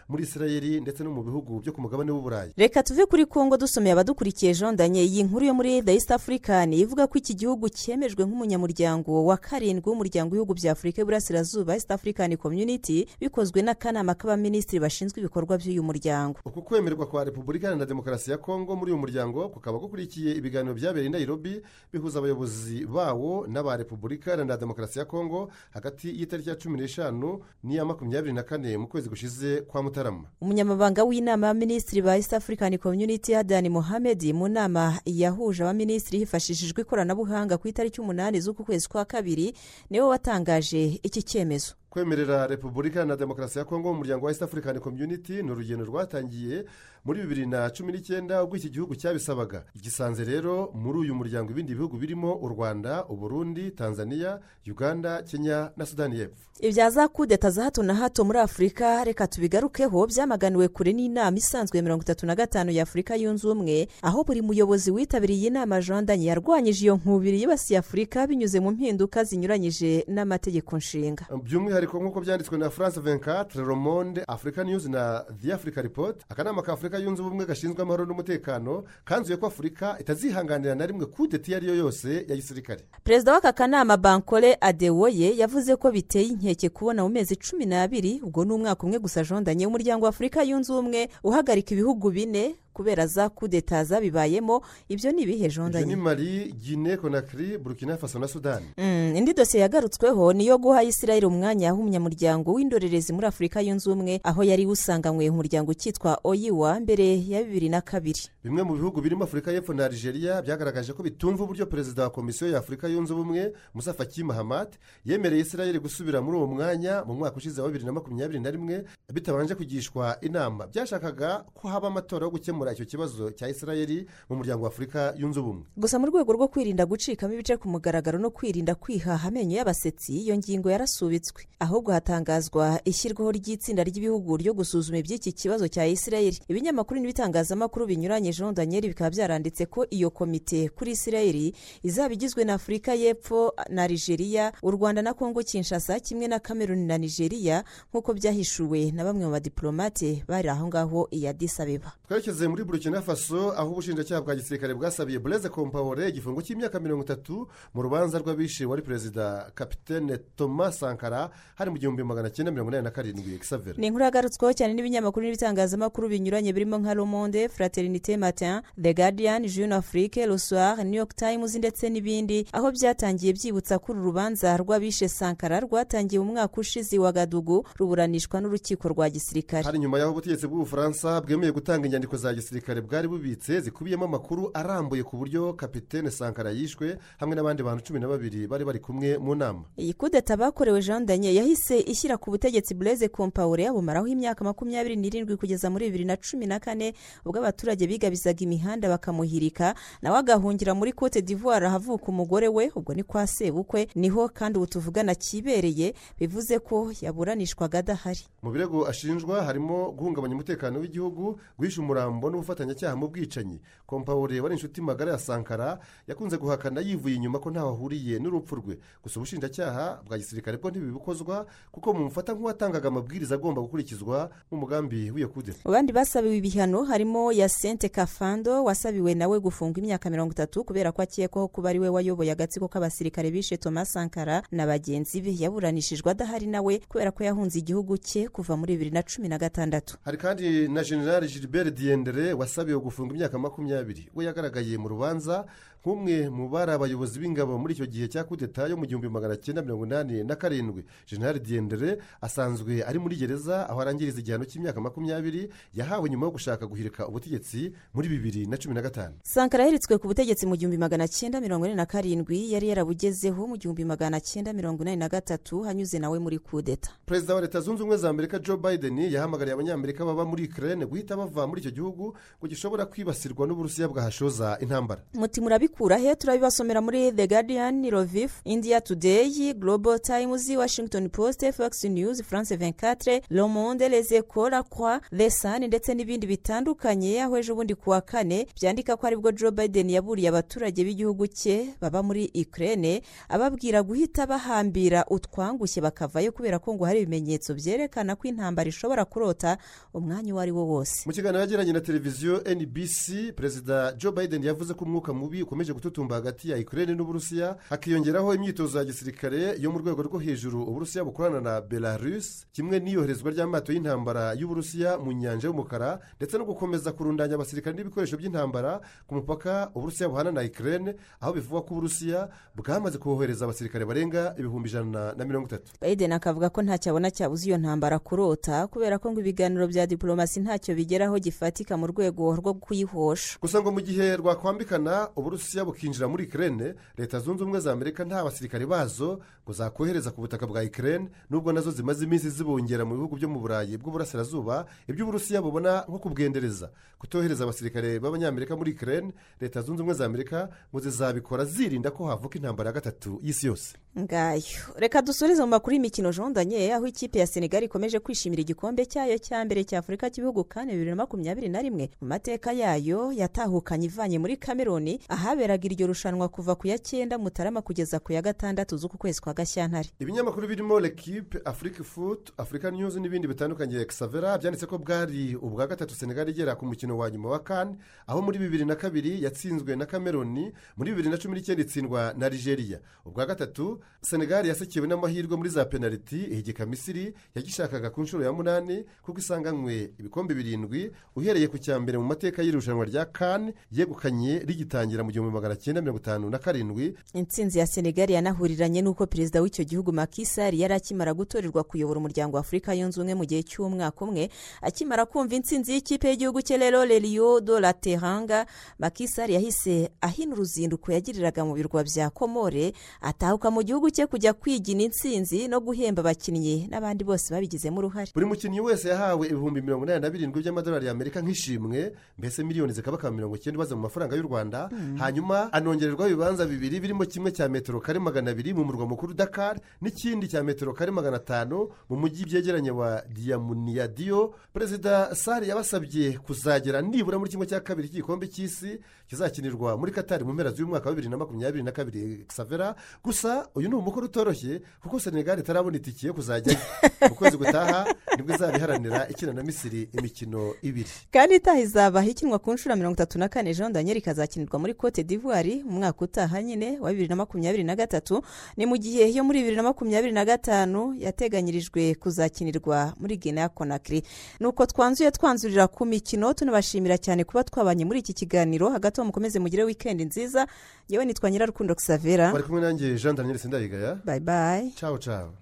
Muri 0.08 0.22
israel 0.22 0.80
ndetse 0.80 1.02
no 1.04 1.10
mu 1.10 1.22
bihugu 1.22 1.60
byo 1.60 1.72
ku 1.72 1.80
mugabane 1.80 2.10
w'uburayi 2.12 2.52
reka 2.56 2.82
tuve 2.82 3.06
kuri 3.06 3.26
kongo 3.26 3.56
dusomeye 3.56 3.92
abadukurikiye 3.92 4.54
jondanye 4.54 5.02
iyi 5.04 5.22
nkuru 5.24 5.44
yo 5.46 5.54
muri 5.54 5.82
the 5.82 5.92
east 5.94 6.10
african 6.10 6.72
ivuga 6.72 7.06
ko 7.06 7.18
iki 7.18 7.34
gihugu 7.34 7.68
cyemejwe 7.68 8.24
nk'umunyamuryango 8.26 9.24
wa 9.26 9.36
karindwi 9.36 9.88
w'umuryango 9.90 10.30
w'ibihugu 10.34 10.54
bya 10.54 10.72
afurika 10.72 11.00
y'uburasirazuba 11.00 11.74
east 11.74 11.90
african 11.90 12.36
community 12.36 13.06
bikozwe 13.20 13.62
n'akanama 13.62 14.14
k'abaminisitiri 14.14 14.80
bashinzwe 14.80 15.20
ibikorwa 15.20 15.58
by'uyu 15.58 15.82
muryango. 15.82 16.38
Uku 16.44 16.62
kwemerwa 16.62 17.06
kwa 17.06 17.24
repubulika 17.24 17.66
iharanira 17.66 17.86
demokarasi 17.86 18.30
ya 18.30 18.38
kongo 18.38 18.76
muri 18.76 18.92
uyu 18.92 19.00
muryango 19.00 19.48
kukaba 19.48 19.78
gukurikiye 19.78 20.34
ibiganiro 20.34 20.74
byabereye 20.74 21.06
i 21.08 21.10
nairobi 21.12 21.62
bihuza 21.92 22.18
abayobozi 22.18 22.86
bawo 22.86 23.46
n'aba 23.46 23.76
repubulika 23.76 24.30
iharanira 24.30 24.56
demokarasi 24.56 24.98
ya 24.98 25.04
kongo 25.04 25.50
hagati 25.70 26.08
y'itariki 26.20 26.48
ya 26.48 26.56
cumi 26.56 26.78
n'eshanu 26.78 27.40
n'iya 27.64 27.84
makumyabiri 27.84 28.32
na 28.32 28.42
kane 28.42 28.78
mu 28.78 28.86
kwezi 28.88 29.08
gushize. 29.08 29.39
Kwa 29.66 29.82
mutarama. 29.82 30.24
Umunyamabanga 30.40 31.04
w'inama 31.04 31.46
y'abaminisitiri 31.46 32.02
ba 32.02 32.16
east 32.16 32.32
african 32.32 32.78
community 32.78 33.32
hadani 33.32 33.68
mohamed 33.68 34.22
mu 34.34 34.48
nama 34.48 35.00
yahuje 35.04 35.62
abaminisitiri 35.62 36.18
hifashishijwe 36.18 36.82
ikoranabuhanga 36.82 37.58
ku 37.58 37.68
itariki 37.68 38.00
umunani 38.00 38.40
z'uku 38.40 38.64
kwezi 38.64 38.88
kwa 38.88 39.04
kabiri 39.04 39.54
ni 39.90 40.00
we 40.00 40.06
watangaje 40.06 41.00
iki 41.02 41.22
cyemezo. 41.22 41.72
Kwemerera 41.90 42.46
repubulika 42.46 43.04
na 43.04 43.16
demokarasi 43.16 43.58
ya 43.58 43.64
kongo 43.64 43.92
mu 43.92 43.98
muryango 43.98 44.26
wa 44.26 44.32
east 44.32 44.42
african 44.42 44.80
community 44.80 45.42
ni 45.42 45.50
urugendo 45.50 45.84
rwatangiye 45.84 46.64
muri 47.04 47.20
bibiri 47.22 47.46
na 47.46 47.70
cumi 47.70 47.92
n'icyenda 47.92 48.44
ubwo 48.44 48.56
iki 48.56 48.68
gihugu 48.70 48.94
cyabisabaga. 48.96 49.64
Gisanze 49.82 50.24
rero 50.24 50.70
muri 50.74 50.98
uyu 50.98 51.14
muryango 51.14 51.50
ibindi 51.52 51.74
bihugu 51.74 51.96
birimo 51.96 52.34
u 52.42 52.48
rwanda 52.48 53.04
uburundi 53.08 53.70
tanzania 53.70 54.38
uganda 54.66 55.22
kenya 55.22 55.70
na 55.76 55.86
sudani 55.86 56.18
y'epfo. 56.18 56.36
Ibya 56.60 56.90
za 56.90 57.08
kudeta 57.08 57.50
za 57.50 57.64
hato 57.64 57.82
na 57.82 57.94
hato 57.94 58.24
muri 58.24 58.38
afurika 58.38 59.04
reka 59.04 59.26
tubigarukeho 59.26 60.06
byamaganiwe 60.06 60.68
kure 60.68 60.92
n'inama 60.92 61.38
isanzwe 61.38 61.76
ya 61.78 61.82
mirongo 61.82 62.02
itatu 62.02 62.26
na 62.26 62.34
gatanu 62.34 62.70
ya 62.70 62.82
afurika 62.82 63.16
yunze 63.16 63.46
ubumwe 63.48 63.88
aho 64.02 64.24
buri 64.24 64.42
muyobozi 64.42 64.90
witabiriye 64.90 65.46
inama 65.48 65.80
jandanye 65.82 66.24
yarwanyije 66.26 66.84
iyo 66.84 66.96
nkubiri 66.96 67.40
yibasiye 67.40 67.78
afurika 67.78 68.26
binyuze 68.26 68.60
mu 68.60 68.70
mpinduka 68.70 69.24
zinyuranyije 69.24 70.04
n'amategeko 70.08 70.76
nshinga. 70.76 71.24
By'umwihariko 71.44 71.79
nk'uko 71.86 72.20
byanditswe 72.20 72.58
na 72.58 72.70
france 72.70 73.00
24 73.00 73.68
le 73.68 73.74
monde 73.74 74.24
africa 74.28 74.58
news 74.64 74.86
na 74.88 75.24
the 75.42 75.52
africa 75.52 75.76
report 75.82 76.24
akanama 76.28 76.62
ka 76.62 76.72
afurika 76.72 76.98
yunze 76.98 77.22
ubumwe 77.22 77.46
gashinzwe 77.46 77.82
amahoro 77.82 78.04
n'umutekano 78.06 78.84
kanzuye 79.04 79.36
ko 79.36 79.46
afurika 79.46 79.96
itazihanganira 80.00 80.74
na 80.74 80.86
rimwe 80.86 81.06
kudeta 81.06 81.48
iyo 81.48 81.56
ari 81.56 81.66
yo 81.68 81.74
yose 81.74 82.24
ya 82.28 82.36
gisirikare. 82.36 82.80
Perezida 83.04 83.32
w'aka 83.32 83.52
kanama 83.52 83.96
bankole 83.96 84.56
adewoye 84.60 85.36
yavuze 85.36 85.76
ko 85.76 85.90
biteye 85.90 86.26
inkeke 86.26 86.68
kubona 86.68 87.02
mu 87.02 87.08
mezi 87.08 87.36
cumi 87.36 87.66
n'abiri 87.66 88.20
ubwo 88.22 88.44
ni 88.44 88.52
umwaka 88.52 88.84
umwe 88.86 88.98
gusa 88.98 89.24
jondanye 89.24 89.66
umuryango 89.66 90.04
wa 90.04 90.08
afurika 90.10 90.42
yunze 90.42 90.72
ubumwe 90.72 91.08
uhagarika 91.24 91.74
ibihugu 91.74 92.10
bine 92.10 92.54
kubera 92.80 93.06
za 93.06 93.28
kudeta 93.28 93.84
zabibayemo 93.84 94.62
ibyo 94.88 95.12
ni 95.12 95.22
ibihe 95.22 95.36
ibyo 95.46 95.48
ni 95.48 95.54
jondanye 95.54 95.96
mali 95.96 96.54
guinée 96.64 96.96
conakry 96.96 97.58
burkina 97.58 97.96
faso 97.96 98.18
na 98.18 98.28
sudani 98.28 98.66
Mm, 98.78 99.16
indi 99.16 99.34
dosiye 99.34 99.62
yagarutsweho 99.62 100.32
niyo 100.32 100.58
guha 100.58 100.82
isirayeli 100.82 101.26
umwanya 101.26 101.74
w'umunyamuryango 101.74 102.52
w'indorerezi 102.54 103.12
muri 103.12 103.26
afurika 103.26 103.60
yunze 103.60 103.90
ubumwe 103.90 104.20
aho 104.24 104.42
yari 104.44 104.66
usanganywe 104.66 105.28
umuryango 105.30 105.70
ukitwa 105.72 106.20
oyiwa 106.24 106.80
mbere 106.80 107.20
ya 107.28 107.42
bibiri 107.44 107.68
na 107.68 107.80
kabiri. 107.80 108.20
Bimwe 108.44 108.62
mu 108.62 108.74
bihugu 108.74 109.00
birimo 109.00 109.24
afurika 109.24 109.52
y'epfo 109.52 109.74
na 109.74 109.84
algeria 109.84 110.42
byagaragaje 110.42 110.92
ko 110.92 111.02
bitumva 111.02 111.44
uburyo 111.44 111.66
perezida 111.66 112.02
wa 112.02 112.10
komisiyo 112.10 112.50
ya 112.50 112.58
afurika 112.58 112.88
yunze 112.88 113.12
ubumwe 113.12 113.52
musa 113.74 113.92
faki 113.92 114.24
mahamat 114.24 114.72
yemereye 115.04 115.42
isirayeli 115.42 115.78
gusubira 115.78 116.22
muri 116.22 116.36
uwo 116.38 116.46
mwanya 116.46 117.04
mu 117.04 117.14
mwaka 117.14 117.36
ushize 117.36 117.60
wa 117.60 117.66
bibiri 117.68 117.84
na 117.84 117.92
makumyabiri 117.92 118.40
na 118.40 118.50
rimwe 118.50 118.84
bitabanje 119.12 119.54
kugishwa 119.54 120.16
inama. 120.20 120.66
Byashakaga 120.66 121.44
ko 121.54 121.68
haba 121.68 121.88
amatora 121.88 122.24
yo 122.24 122.30
gukemura 122.30 122.69
icyo 122.72 122.84
kibazo 122.86 123.30
cya 123.30 123.48
isirayeli 123.48 124.06
mu 124.28 124.36
muryango 124.36 124.62
wa 124.64 124.68
afurika 124.70 125.14
yunze 125.18 125.40
ubumwe. 125.40 125.64
Gusa 125.76 125.98
mu 125.98 126.06
rwego 126.06 126.32
rwo 126.32 126.48
kwirinda 126.48 126.86
gucikamo 126.86 127.34
ibice 127.34 127.56
ku 127.56 127.68
mugaragaro 127.68 128.18
no 128.18 128.30
kwirinda 128.30 128.74
kwihaha 128.74 129.28
amenyo 129.28 129.56
y'abasetsi 129.56 130.12
iyo 130.16 130.36
ngingo 130.36 130.70
yarasubitswe. 130.70 131.46
Ahubwo 131.60 131.92
hatangazwa 131.92 132.80
ishyirwaho 132.84 133.30
ry'itsinda 133.32 133.84
ry'ibihugu 133.84 134.36
ryo 134.36 134.52
gusuzuma 134.54 134.98
iby'iki 134.98 135.32
kibazo 135.32 135.68
cya 135.68 135.86
isirayeli. 135.86 136.38
Ibinyamakuru 136.48 137.00
n'ibitangazamakuru 137.00 137.86
binyuranye 137.86 138.32
jean 138.32 138.54
daniel 138.54 138.88
bikaba 138.88 139.10
byaranditse 139.10 139.66
ko 139.66 139.86
iyo 139.90 140.10
komite 140.10 140.68
kuri 140.68 140.90
isirayeli 140.92 141.54
izaba 141.82 142.14
igizwe 142.14 142.44
na 142.44 142.54
afurika 142.54 142.94
y'epfo 142.94 143.52
na 143.68 143.88
nigeria 143.88 144.52
u 144.62 144.70
rwanda 144.70 145.02
na 145.02 145.14
kongo 145.14 145.42
kinshasa 145.42 146.00
kimwe 146.00 146.28
na 146.28 146.38
cameroon 146.38 146.86
na 146.86 146.98
nigeria 146.98 147.64
nk'uko 147.92 148.14
byahishuwe 148.14 148.90
na 148.92 149.04
bamwe 149.04 149.24
mu 149.26 149.32
badiplomate 149.32 150.24
bari 150.28 150.48
aho 150.48 150.66
ngaho 150.68 151.08
i 151.10 151.26
Addis 151.28 151.60
Abeba. 151.60 151.92
Twerekeze 152.08 152.48
muri 152.50 152.64
burkina 152.64 153.02
faso 153.02 153.52
aho 153.56 153.70
ubushinjacyaha 153.72 154.22
bwa 154.22 154.34
gisirikare 154.36 154.74
bwasabiye 154.74 155.18
bureze 155.18 155.48
kompawore 155.48 156.08
igifungo 156.08 156.42
cy'imyaka 156.42 156.80
mirongo 156.80 157.02
itatu 157.04 157.48
mu 157.74 157.82
rubanza 157.82 158.18
rw'abishe 158.18 158.64
wari 158.66 158.82
perezida 158.82 159.50
kapitene 159.54 160.18
thomas 160.36 160.78
sankara 160.78 161.30
hari 161.54 161.70
mu 161.70 161.78
gihumbi 161.78 162.02
magana 162.02 162.30
cyenda 162.30 162.50
mirongo 162.52 162.70
inani 162.70 162.84
na 162.84 162.90
karindwi 162.90 163.38
xaver 163.38 163.74
ni 163.78 163.86
inkuru 163.86 164.04
yagarutsweho 164.04 164.52
cyane 164.52 164.74
n'ibinyamakuru 164.74 165.26
n'ibitangazamakuru 165.26 166.08
binyuranye 166.08 166.52
birimo 166.52 166.78
nka 166.78 166.94
le 166.94 167.04
monde 167.04 167.48
fraternité 167.48 168.16
matin 168.18 168.62
the 168.82 168.94
guardian 168.94 169.46
jeune 169.48 169.72
afrique 169.74 170.20
soir 170.38 170.84
new 170.84 170.98
york 170.98 171.14
times 171.16 171.54
ndetse 171.54 171.88
n'ibindi 171.90 172.46
aho 172.52 172.70
byatangiye 172.72 173.32
byibutsa 173.32 173.78
ko 173.78 173.92
uru 173.92 174.02
rubanza 174.02 174.56
rw'abishe 174.56 175.08
sankara 175.08 175.60
rwatangiye 175.60 176.20
mu 176.20 176.32
mwaka 176.32 176.60
ushize 176.60 176.98
wa 176.98 177.12
gadugu 177.12 177.66
ruburanishwa 177.78 178.40
n'urukiko 178.40 178.88
rwa 178.88 179.10
gisirikare. 179.10 179.62
Hari 179.64 179.78
nyuma 179.78 179.98
y'aho 179.98 180.10
ubutegetsi 180.12 180.46
bw'ubufaransa 180.46 181.20
bwemeye 181.20 181.52
gutanga 181.52 181.86
inyandiko 181.86 182.16
za 182.16 182.34
gisirikare 182.40 182.80
bwari 182.80 183.08
bubitse 183.08 183.60
zikubiyemo 183.60 184.04
amakuru 184.04 184.50
arambuye 184.54 185.02
ku 185.04 185.16
buryo 185.16 185.52
kapitene 185.52 186.10
sankara 186.10 186.50
yishwe 186.50 186.98
hamwe 187.18 187.36
n'abandi 187.36 187.62
bantu 187.62 187.84
cumi 187.84 188.00
na 188.00 188.08
babiri 188.08 188.46
bari 188.48 188.64
bari 188.64 188.78
kumwe 188.80 189.18
mu 189.18 189.34
nama. 189.34 189.64
Iyi 189.78 189.92
kudeta 189.94 190.36
bakorewe 190.36 190.80
jean 190.82 191.06
daniel 191.06 191.34
yahise 191.36 191.78
ishyira 191.80 192.16
ku 192.16 192.30
butegetsi 192.30 192.74
bureze 192.74 193.08
kompawure 193.08 193.66
abumaraho 193.68 194.06
imyaka 194.06 194.44
makumyabiri 194.44 194.96
n'irindwi 194.96 195.36
kugeza 195.36 195.70
muri 195.70 195.86
bibiri 195.86 196.04
na 196.04 196.16
cumi 196.16 196.46
na 196.46 196.58
kane 196.60 196.94
ubwo 197.24 197.38
abaturage 197.38 197.86
bigabizaga 197.86 198.40
imihanda 198.40 198.88
bakamuhirika 198.88 199.74
nawe 200.02 200.18
agahungira 200.18 200.74
muri 200.74 200.92
cote 200.92 201.22
d'ivoire 201.22 201.66
ahavuka 201.66 202.08
umugore 202.08 202.48
we 202.48 202.70
ubwo 202.74 202.94
ni 202.94 203.02
kwa 203.02 203.26
sebukwe 203.26 203.88
ni 203.94 204.08
ho 204.08 204.28
kandi 204.28 204.58
ubu 204.58 204.66
tuvugana 204.66 205.14
kibereye 205.14 205.94
bivuze 206.18 206.58
ko 206.58 206.92
yaburanishwaga 207.00 207.78
adahari. 207.78 208.20
Mu 208.42 208.50
birego 208.50 208.86
ashinjwa 208.88 209.44
harimo 209.44 209.92
guhungabanya 209.92 210.34
umutekano 210.34 210.80
w'igihugu 210.80 211.40
guhisha 211.58 211.80
umurambo 211.80 212.29
n'ubufatanyacyaha 212.30 212.96
mu 212.96 213.08
bwicanyi. 213.08 213.60
Kompawure 213.86 214.40
wari 214.40 214.54
inshuti 214.54 214.80
magara 214.80 215.12
ya 215.12 215.18
sankara 215.18 215.78
yakunze 216.08 216.36
guhakana 216.38 216.80
yivuye 216.80 217.14
inyuma 217.16 217.38
ko 217.38 217.50
ntaho 217.50 217.68
ahuriye 217.68 218.18
n'urupfu 218.18 218.54
rwe. 218.56 218.78
Gusa 219.02 219.20
ubushinjacyaha 219.20 220.02
bwa 220.06 220.18
gisirikare 220.18 220.56
bwo 220.56 220.70
ntibibukozwa 220.70 221.46
kuko 221.72 221.94
mumufata 221.94 222.32
nk'uwatangaga 222.32 222.88
amabwiriza 222.88 223.34
agomba 223.34 223.60
gukurikizwa 223.62 224.30
mu 224.50 224.58
mugambi 224.58 225.10
w'iyo 225.10 225.28
kudeta 225.28 225.58
mu 225.64 225.70
bandi 225.72 225.92
basabiwe 225.92 226.36
ibihano 226.36 226.84
harimo 226.84 227.32
yasente 227.32 227.88
kafando 227.88 228.64
wasabiwe 228.64 229.14
nawe 229.14 229.40
gufungwa 229.40 229.78
imyaka 229.82 230.10
mirongo 230.10 230.32
itatu 230.32 230.64
kubera 230.64 230.92
ko 230.92 231.02
akekwaho 231.02 231.48
kuba 231.48 231.70
ari 231.70 231.78
we 231.78 231.88
wayoboye 231.88 232.30
agatsiko 232.32 232.68
k'abasirikare 232.68 233.30
bishe 233.30 233.56
thomas 233.56 233.92
sankara 233.92 234.42
na 234.50 234.66
bagenzi 234.66 235.20
be. 235.20 235.30
Yaburanishijwe 235.40 236.10
adahari 236.10 236.46
nawe 236.46 236.78
kubera 236.88 237.10
ko 237.10 237.24
yahunze 237.24 237.58
igihugu 237.58 237.98
cye 237.98 238.28
kuva 238.28 238.56
muri 238.56 238.72
bibiri 238.76 238.90
na 238.90 239.02
cumi 239.02 239.28
na 239.28 239.38
gatandatu. 239.38 239.96
Hari 240.04 240.16
kandi 240.18 240.68
na 240.68 240.82
general 240.84 241.24
gilbert 241.26 241.74
diendere 241.74 242.19
wasabiwe 242.38 242.78
gufunga 242.80 243.14
imyaka 243.14 243.38
makumyabiri. 243.38 244.08
We 244.14 244.24
yagaragaye 244.24 244.78
mu 244.78 244.88
rubanza 244.88 245.44
nk'umwe 245.84 246.28
mu 246.28 246.48
bari 246.48 246.72
abayobozi 246.72 247.16
b'ingabo 247.20 247.58
muri 247.58 247.72
icyo 247.74 247.86
gihe 247.86 248.08
cya 248.08 248.24
kudeta 248.24 248.68
yo 248.68 248.76
mu 248.76 248.84
gihumbi 248.86 249.08
magana 249.08 249.36
cyenda 249.36 249.62
mirongo 249.62 249.86
inani 249.86 250.24
na 250.24 250.36
karindwi. 250.36 250.84
General 251.08 251.38
diendere 251.40 251.98
asanzwe 252.20 252.84
ari 252.84 252.98
muri 252.98 253.16
gereza 253.16 253.64
aho 253.68 253.80
arangiriza 253.80 254.20
igihano 254.20 254.44
cy'imyaka 254.44 254.80
makumyabiri 254.80 255.48
yahawe 255.74 256.10
nyuma 256.10 256.26
yo 256.26 256.32
gushaka 256.32 256.66
guhirika 256.66 257.08
ubutegetsi 257.08 257.72
muri 257.94 258.08
bibiri 258.08 258.46
na 258.46 258.56
cumi 258.56 258.74
na 258.74 258.82
gatanu. 258.82 259.14
Sankara 259.24 259.64
yaheretswe 259.64 259.96
ku 259.98 260.06
butegetsi 260.08 260.46
mu 260.46 260.56
gihumbi 260.56 260.76
magana 260.78 261.08
cyenda 261.08 261.40
mirongo 261.40 261.64
ine 261.66 261.74
na 261.74 261.86
karindwi 261.88 262.52
yari 262.52 262.68
yarabugezeho 262.68 263.46
mu 263.48 263.56
gihumbi 263.56 263.84
magana 263.84 264.20
cyenda 264.20 264.52
mirongo 264.52 264.82
inani 264.84 264.96
na 265.00 265.08
gatatu 265.08 265.62
hanyuze 265.64 265.98
nawe 265.98 266.18
muri 266.18 266.38
kudeta. 266.38 266.90
Perezida 267.06 267.34
wa 267.34 267.40
leta 267.40 267.60
zunze 267.60 267.82
ubumwe 267.82 267.96
za 267.96 268.08
amerika 268.12 268.38
joe 268.38 268.56
biden 268.60 268.98
yahamagariye 268.98 269.54
abanyamerika 269.54 270.04
baba 270.04 270.24
muri 270.24 270.44
ukraine 270.44 270.84
guhita 270.86 271.16
bava 271.16 271.46
muri 271.46 271.60
icyo 271.60 271.70
gihugu 271.72 272.12
ngo 272.38 272.46
gishobora 272.48 272.84
kwibasirwa 272.86 273.46
n'uburusiya 273.46 273.88
bwahashoza 273.88 274.58
intambara. 274.60 275.00
Muti 275.14 275.40
murabikura 275.70 275.98
he 275.98 276.14
turabibasomera 276.16 276.80
muri 276.80 277.12
the 277.12 277.26
guardian 277.26 277.90
rovif 277.90 278.40
india 278.44 278.80
today 278.80 279.52
global 279.54 279.98
times 280.00 280.48
washington 280.56 281.08
post 281.08 281.44
fox 281.52 281.84
news 281.84 282.22
france 282.22 282.54
24 282.56 283.22
le 283.30 283.46
monde 283.48 283.88
les 283.88 284.12
ecos 284.12 284.50
la 284.50 284.62
croix 284.62 285.00
the 285.16 285.30
sun 285.30 285.66
ndetse 285.66 285.94
n'ibindi 285.94 286.26
bitandukanye. 286.26 287.22
Aho 287.22 287.38
ejo 287.38 287.54
bundi 287.54 287.74
ku 287.74 287.90
wa 287.90 288.00
kane 288.00 288.46
byandika 288.60 288.96
ko 288.96 289.06
ari 289.06 289.16
bwo 289.16 289.32
joe 289.32 289.50
biden 289.50 289.90
yaburiye 289.90 290.28
abaturage 290.28 290.84
b'igihugu 290.84 291.26
cye 291.26 291.74
baba 291.80 292.02
muri 292.02 292.30
ukraine 292.34 293.02
ababwira 293.28 293.82
guhita 293.82 294.26
bahambira 294.26 295.04
utwangushye 295.10 295.80
bakavayo 295.82 296.32
kubera 296.32 296.58
ko 296.58 296.74
ngo 296.74 296.84
hari 296.84 297.00
ibimenyetso 297.00 297.54
byerekana 297.54 298.16
ko 298.16 298.28
intambara 298.28 298.68
ishobora 298.68 299.04
kurota 299.04 299.58
umwanya 299.94 300.32
uwo 300.34 300.40
ari 300.42 300.52
wo 300.52 300.66
wose. 300.66 301.02
Mu 301.06 301.12
kiganiro 301.12 301.40
yagiranye 301.40 301.72
na 301.72 301.80
televiziyo 301.80 302.42
nbc 302.54 303.32
perezida 303.36 303.92
joe 303.92 304.12
biden 304.12 304.44
yavuze 304.44 304.74
ko 304.74 304.84
umwuka 304.84 305.12
mubi 305.12 305.44
ukomeje 305.60 305.72
gututumba 305.72 306.14
hagati 306.16 306.50
ya 306.50 306.56
ukraine 306.58 306.94
n'uburusiya 306.94 307.56
hakiyongeraho 307.68 308.34
imyitozo 308.34 308.78
ya 308.78 308.84
gisirikare 308.84 309.56
yo 309.60 309.70
mu 309.72 309.78
rwego 309.78 310.02
rwo 310.02 310.18
hejuru 310.18 310.62
uburusiya 310.64 311.04
bukorana 311.04 311.40
na 311.40 311.60
belarus 311.60 312.46
kimwe 312.52 312.80
n'iyoherezwa 312.80 313.30
ry'amato 313.30 313.72
y'intambara 313.72 314.32
y'uburusiya 314.40 314.98
mu 314.98 315.12
nyanja 315.12 315.48
y'umukara 315.48 316.00
ndetse 316.16 316.38
no 316.38 316.44
gukomeza 316.48 316.92
kurundanya 316.92 317.34
abasirikare 317.36 317.76
n'ibikoresho 317.76 318.16
by'intambara 318.16 318.80
ku 319.06 319.14
mupaka 319.20 319.68
uburusiya 319.76 320.08
buhana 320.08 320.32
na 320.32 320.40
ukraine 320.40 320.96
aho 321.20 321.32
bivugwa 321.36 321.62
ko 321.62 321.74
uburusiya 321.76 322.28
bwamaze 322.56 322.98
kohereza 322.98 323.44
abasirikare 323.44 323.84
barenga 323.84 324.32
ibihumbi 324.40 324.68
ijana 324.68 325.12
na 325.12 325.24
mirongo 325.24 325.46
itatu. 325.46 325.72
Biden 325.80 326.12
akavuga 326.12 326.48
ko 326.48 326.62
ntacyo 326.62 326.90
abona 326.96 327.10
cyabuze 327.12 327.46
iyo 327.52 327.58
ntambara 327.60 327.98
kurota 328.00 328.64
kubera 328.66 328.96
ko 328.98 329.12
ngo 329.12 329.20
ibiganiro 329.20 329.68
bya 329.68 329.84
diporomasi 329.86 330.40
ntacyo 330.40 330.72
bigeraho 330.74 331.18
gifatika 331.20 331.76
mu 331.76 331.86
rwego 331.92 332.32
rwo 332.40 332.54
kuyihosha. 332.56 333.36
Gusa 333.42 333.60
ngo 333.60 333.68
mu 333.72 333.80
gihe 333.84 334.16
rwakwambikana 334.16 335.08
uburusiya 335.16 335.49
uburusiya 335.50 335.64
bukinjira 335.64 336.08
muri 336.08 336.24
ikirere 336.24 336.74
leta 336.96 337.18
zunze 337.20 337.42
ubumwe 337.42 337.60
za 337.60 337.72
amerika 337.72 338.04
nta 338.04 338.24
basirikare 338.24 338.66
bazo 338.66 339.18
ngo 339.44 339.52
zakohereza 339.52 340.10
ku 340.10 340.20
butaka 340.20 340.46
bwa 340.46 340.62
ikirere 340.62 341.08
nubwo 341.30 341.52
na 341.52 341.60
zo 341.60 341.70
zimaze 341.70 342.04
iminsi 342.06 342.30
zibongera 342.30 342.84
mu 342.86 342.94
bihugu 342.94 343.16
byo 343.18 343.28
mu 343.28 343.40
burayi 343.40 343.74
bw'uburasirazuba 343.76 344.66
ibyo 344.88 345.04
uburusiya 345.04 345.42
bubona 345.42 345.82
nko 345.88 345.98
kubwendereza. 345.98 346.70
Kutohereza 347.00 347.44
abasirikare 347.44 347.98
b'abanyamerika 347.98 348.56
muri 348.56 348.70
ikirere 348.70 349.10
leta 349.40 349.62
zunze 349.62 349.82
ubumwe 349.82 349.94
za 349.94 350.04
amerika 350.06 350.48
ngo 350.70 350.78
zizabikora 350.80 351.44
zirinda 351.44 351.90
ko 351.90 352.06
havuka 352.06 352.36
intambara 352.38 352.68
ya 352.68 352.74
gatatu 352.74 353.18
y'isi 353.22 353.46
yose. 353.46 353.74
Ngayo. 353.98 354.60
Reka 354.76 355.02
dusoreze 355.02 355.42
mu 355.42 355.48
makuru 355.50 355.74
y'imikino 355.74 356.12
jondanye 356.12 356.70
aho 356.74 356.86
ikipe 356.86 357.18
ya 357.18 357.26
senegali 357.26 357.66
ikomeje 357.66 357.98
kwishimira 357.98 358.40
igikombe 358.42 358.86
cyayo 358.86 359.18
cya 359.18 359.44
mbere 359.44 359.64
cya 359.64 359.78
afurika 359.82 360.10
cy'ibihugu 360.10 360.44
kandi 360.44 360.72
bibiri 360.72 360.90
na 360.90 360.96
makumyabiri 360.96 361.48
na 361.48 361.58
rimwe. 361.62 361.90
Mu 362.00 362.06
mateka 362.08 362.52
yayo 362.52 363.10
yatahukanye 363.12 363.86
ivanye 363.90 364.18
muri 364.22 364.36
kameruni 364.36 365.00
ahaberaga 365.40 365.66
iryo 365.66 365.86
rushanwa 365.86 366.28
kuva 366.28 366.54
ku 366.54 366.68
ya 366.68 366.78
cyenda 366.78 367.18
mutarama 367.18 367.62
kugeza 367.62 367.98
ku 367.98 368.12
ya 368.12 368.22
gatandatu 368.22 368.76
z'uku 368.76 368.98
kwezi 368.98 369.20
kwa 369.20 369.34
gashyantare. 369.34 369.88
Ibinyamakuru 369.98 370.48
birimo 370.48 370.80
lekipe 370.80 371.38
afurika 371.44 371.84
futu 371.84 372.32
afurika 372.36 372.70
nyuzi 372.70 373.00
n'ibindi 373.00 373.28
bitandukanye 373.28 373.84
kisavera 373.84 374.38
byanditse 374.38 374.66
ko 374.66 374.78
bwari 374.78 375.36
ubwa 375.36 375.66
gatatu 375.66 375.94
senegali 375.94 376.30
igera 376.30 376.54
ku 376.56 376.66
mukino 376.66 376.98
wa 376.98 377.10
nyuma 377.10 377.28
wa 377.28 377.38
kane 377.38 377.76
aho 378.06 378.22
muri 378.22 378.38
bibiri 378.38 378.64
na 378.64 378.74
kabiri 378.76 379.22
yatsinzwe 379.24 379.76
na 379.76 379.86
kameruni 379.86 380.52
muri 380.76 380.90
bibiri 380.90 381.08
na 381.10 381.16
cumi 381.16 381.34
n'icyenda 381.34 381.62
itsindwa 381.62 382.14
na 382.18 382.28
nigeria. 382.28 382.80
Ubwa 383.04 383.26
gatatu 383.26 383.80
senegali 384.02 384.48
yasekewe 384.48 384.86
n'amahirwe 384.88 385.36
muri 385.36 385.48
za 385.50 385.64
penaliti 385.64 386.20
ihigika 386.24 386.66
misiri 386.66 387.14
yagishakaga 387.34 387.90
ku 387.90 388.02
nshuro 388.02 388.24
ya 388.24 388.32
munani 388.32 388.84
kuko 389.02 389.18
isanganywe 389.18 389.92
ibikombe 389.98 390.34
birindwi 390.34 390.92
uhereye 391.16 391.48
ku 391.48 391.58
cya 391.58 391.80
mbere 391.80 391.98
mu 391.98 392.04
mateka 392.04 392.42
y'irushanwa 392.42 392.84
rya 392.84 393.04
kane 393.08 393.54
yegukanye 393.72 394.38
rigitangira 394.44 395.04
mu 395.04 395.10
gihumbi 395.10 395.29
magana 395.34 395.56
cyenda 395.56 395.80
mirongo 395.80 395.98
itanu 396.00 396.30
na 396.30 396.38
karindwi. 396.38 396.94
Intsinzi 397.14 397.58
ya 397.58 397.66
senegali 397.66 398.12
yanahuriranye 398.12 398.82
n'uko 398.82 399.06
perezida 399.06 399.40
w'icyo 399.42 399.64
gihugu 399.64 399.92
makisari 399.92 400.60
yari 400.60 400.74
akimara 400.74 401.14
gutorerwa 401.14 401.64
kuyobora 401.64 401.98
umuryango 402.00 402.36
wa 402.36 402.40
afurika 402.40 402.74
yunze 402.74 403.00
ubumwe 403.00 403.14
mu 403.14 403.24
gihe 403.24 403.42
cy'umwaka 403.42 404.04
umwe 404.04 404.30
akimara 404.62 405.06
kumva 405.06 405.34
intsinzi 405.34 405.72
y'ikipe 405.72 406.08
y'igihugu 406.08 406.42
cye 406.42 406.56
rero 406.58 406.84
reriyo 406.84 407.40
do 407.40 407.60
la 407.60 407.72
teranga. 407.72 408.46
Makisari 408.78 409.34
yahise 409.34 409.90
ahina 410.00 410.34
uruzinduko 410.34 410.92
yagiriraga 410.92 411.44
mu 411.44 411.54
birwa 411.54 411.84
bya 411.84 412.10
komore 412.10 412.72
atahuka 413.00 413.50
mu 413.50 413.62
gihugu 413.62 413.90
cye 413.90 414.06
kujya 414.06 414.32
kwigina 414.32 414.82
intsinzi 414.82 415.48
no 415.48 415.60
guhemba 415.60 416.00
abakinnyi 416.00 416.66
n'abandi 416.70 417.04
bose 417.04 417.28
babigizemo 417.34 417.78
uruhare. 417.78 418.10
Buri 418.14 418.26
mukinnyi 418.26 418.60
wese 418.60 418.88
yahawe 418.88 419.26
ibihumbi 419.26 419.62
mirongo 419.62 419.84
inani 419.84 420.00
na 420.00 420.10
birindwi 420.10 420.42
by'amadolari 420.42 420.86
y'amerika 420.86 421.20
nk'ishimwe 421.22 421.92
mbese 422.18 422.42
miliyoni 422.44 422.72
zikaba 422.72 423.10
mirongo 423.10 423.36
icyenda 423.36 423.56
ibaze 423.58 423.74
mu 423.74 423.80
mafaranga 423.82 424.16
y'u 424.16 424.22
rwanda 424.22 424.70
hanyuma 424.98 425.19
anongererwaho 425.52 426.10
ibibanza 426.10 426.46
bibiri 426.46 426.80
birimo 426.80 427.04
kimwe 427.04 427.32
cya 427.32 427.48
metero 427.48 427.80
kare 427.80 427.98
magana 427.98 428.30
abiri 428.30 428.54
mu 428.54 428.64
murwa 428.64 428.86
mukuru 428.86 429.14
dakar 429.14 429.60
n'ikindi 429.82 430.28
cya 430.28 430.42
metero 430.42 430.72
kare 430.72 430.90
magana 430.90 431.16
atanu 431.16 431.68
mu 431.88 431.96
mujyi 431.96 432.24
byegeranye 432.24 432.70
wa 432.70 433.02
diyamuniyadiyo 433.08 434.34
perezida 434.52 435.14
sari 435.14 435.48
yabasabye 435.48 436.18
kuzagera 436.18 436.82
nibura 436.82 437.18
muri 437.18 437.30
kimwe 437.30 437.46
cya 437.46 437.60
kabiri 437.60 437.88
cy'igikombe 437.88 438.26
cy'isi 438.26 438.80
kizakinirwa 439.08 439.76
muri 439.76 439.92
katari 439.92 440.24
mu 440.24 440.32
mpera 440.32 440.50
z'uyu 440.50 440.68
mwaka 440.68 440.88
wa 440.88 440.94
bibiri 440.94 441.10
na 441.10 441.16
makumyabiri 441.16 441.64
na 441.64 441.72
kabiri 441.72 442.24
savera 442.28 442.74
gusa 443.04 443.48
uyu 443.54 443.68
ni 443.68 443.74
umukoro 443.74 444.06
utoroshye 444.06 444.62
kuko 444.82 445.00
senegali 445.00 445.40
itarabona 445.40 445.76
itike 445.76 446.06
yo 446.06 446.14
kuzajyayo 446.14 446.58
mu 447.08 447.14
kwezi 447.14 447.36
gutaha 447.36 447.86
ni 448.16 448.22
bwo 448.22 448.34
izaba 448.34 448.58
iharanira 448.58 449.08
ikina 449.08 449.32
na 449.32 449.42
misiri 449.42 449.88
imikino 449.92 450.54
ibiri. 450.62 450.90
Kandi 451.10 451.34
itaha 451.34 451.58
izaba 451.60 452.04
ikinwa 452.04 452.38
ku 452.38 452.52
nshuro 452.54 452.76
mirongo 452.76 452.94
itatu 452.94 453.18
na 453.18 453.28
kane 453.28 453.54
jean 453.54 453.72
daniel 453.72 453.96
ikazakinirwa 453.96 454.58
muri 454.58 454.74
cote 455.00 455.04
d'ivoire 455.04 455.62
mu 455.64 455.78
mwaka 455.78 456.04
utaha 456.04 456.42
nyine 456.42 456.78
wa 456.80 456.90
bibiri 456.90 457.08
na 457.08 457.16
makumyabiri 457.16 457.64
na 457.64 457.76
gatatu 457.76 458.22
ni 458.56 458.66
mu 458.66 458.76
gihe 458.76 459.12
yo 459.12 459.24
muri 459.24 459.38
bibiri 459.40 459.56
na 459.56 459.62
makumyabiri 459.62 460.12
na 460.12 460.24
gatanu 460.24 460.94
yateganyirijwe 460.98 461.94
kuzakinirwa 461.94 462.92
muri 463.00 463.16
gina 463.16 463.40
ya 463.40 463.48
konakiri 463.48 464.02
nuko 464.40 464.66
twanzuye 464.66 465.10
twanzurira 465.10 465.68
ku 465.68 465.86
mikino 465.86 466.32
tunabashimira 466.34 466.98
cyane 466.98 467.24
kuba 467.24 467.44
twabanye 467.44 467.84
muri 467.84 467.98
iki 468.00 468.12
kiganiro. 468.14 468.70
Hagati 468.70 469.00
aho 469.00 469.06
mukomeze 469.06 469.38
mugire 469.38 469.64
wikendi 469.64 470.04
nziza. 470.04 470.46
Yewe 470.88 471.04
nitwa 471.04 471.30
nyirarukundo 471.30 471.74
xavera 471.74 472.32
bari 472.32 472.44
kumwe 472.44 472.60
nanjye 472.60 472.94
jean 472.94 473.16
daniel 473.16 473.38
sindayigaya. 473.38 473.98
Bayi 474.04 474.20
bayi 474.20 474.70
cawo 474.80 474.98
cawo 474.98 475.32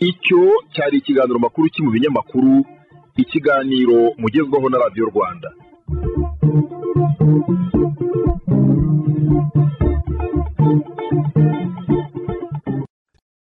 icyo 0.00 0.40
cyari 0.74 0.96
ikiganiro 0.98 1.38
makuru 1.38 1.68
cyo 1.72 1.84
mu 1.84 1.90
binyamakuru. 1.94 2.64
ikiganiro 3.22 3.98
mugezwaho 4.20 4.66
na 4.70 4.78
radiyo 4.78 5.06
rwanda. 5.12 5.48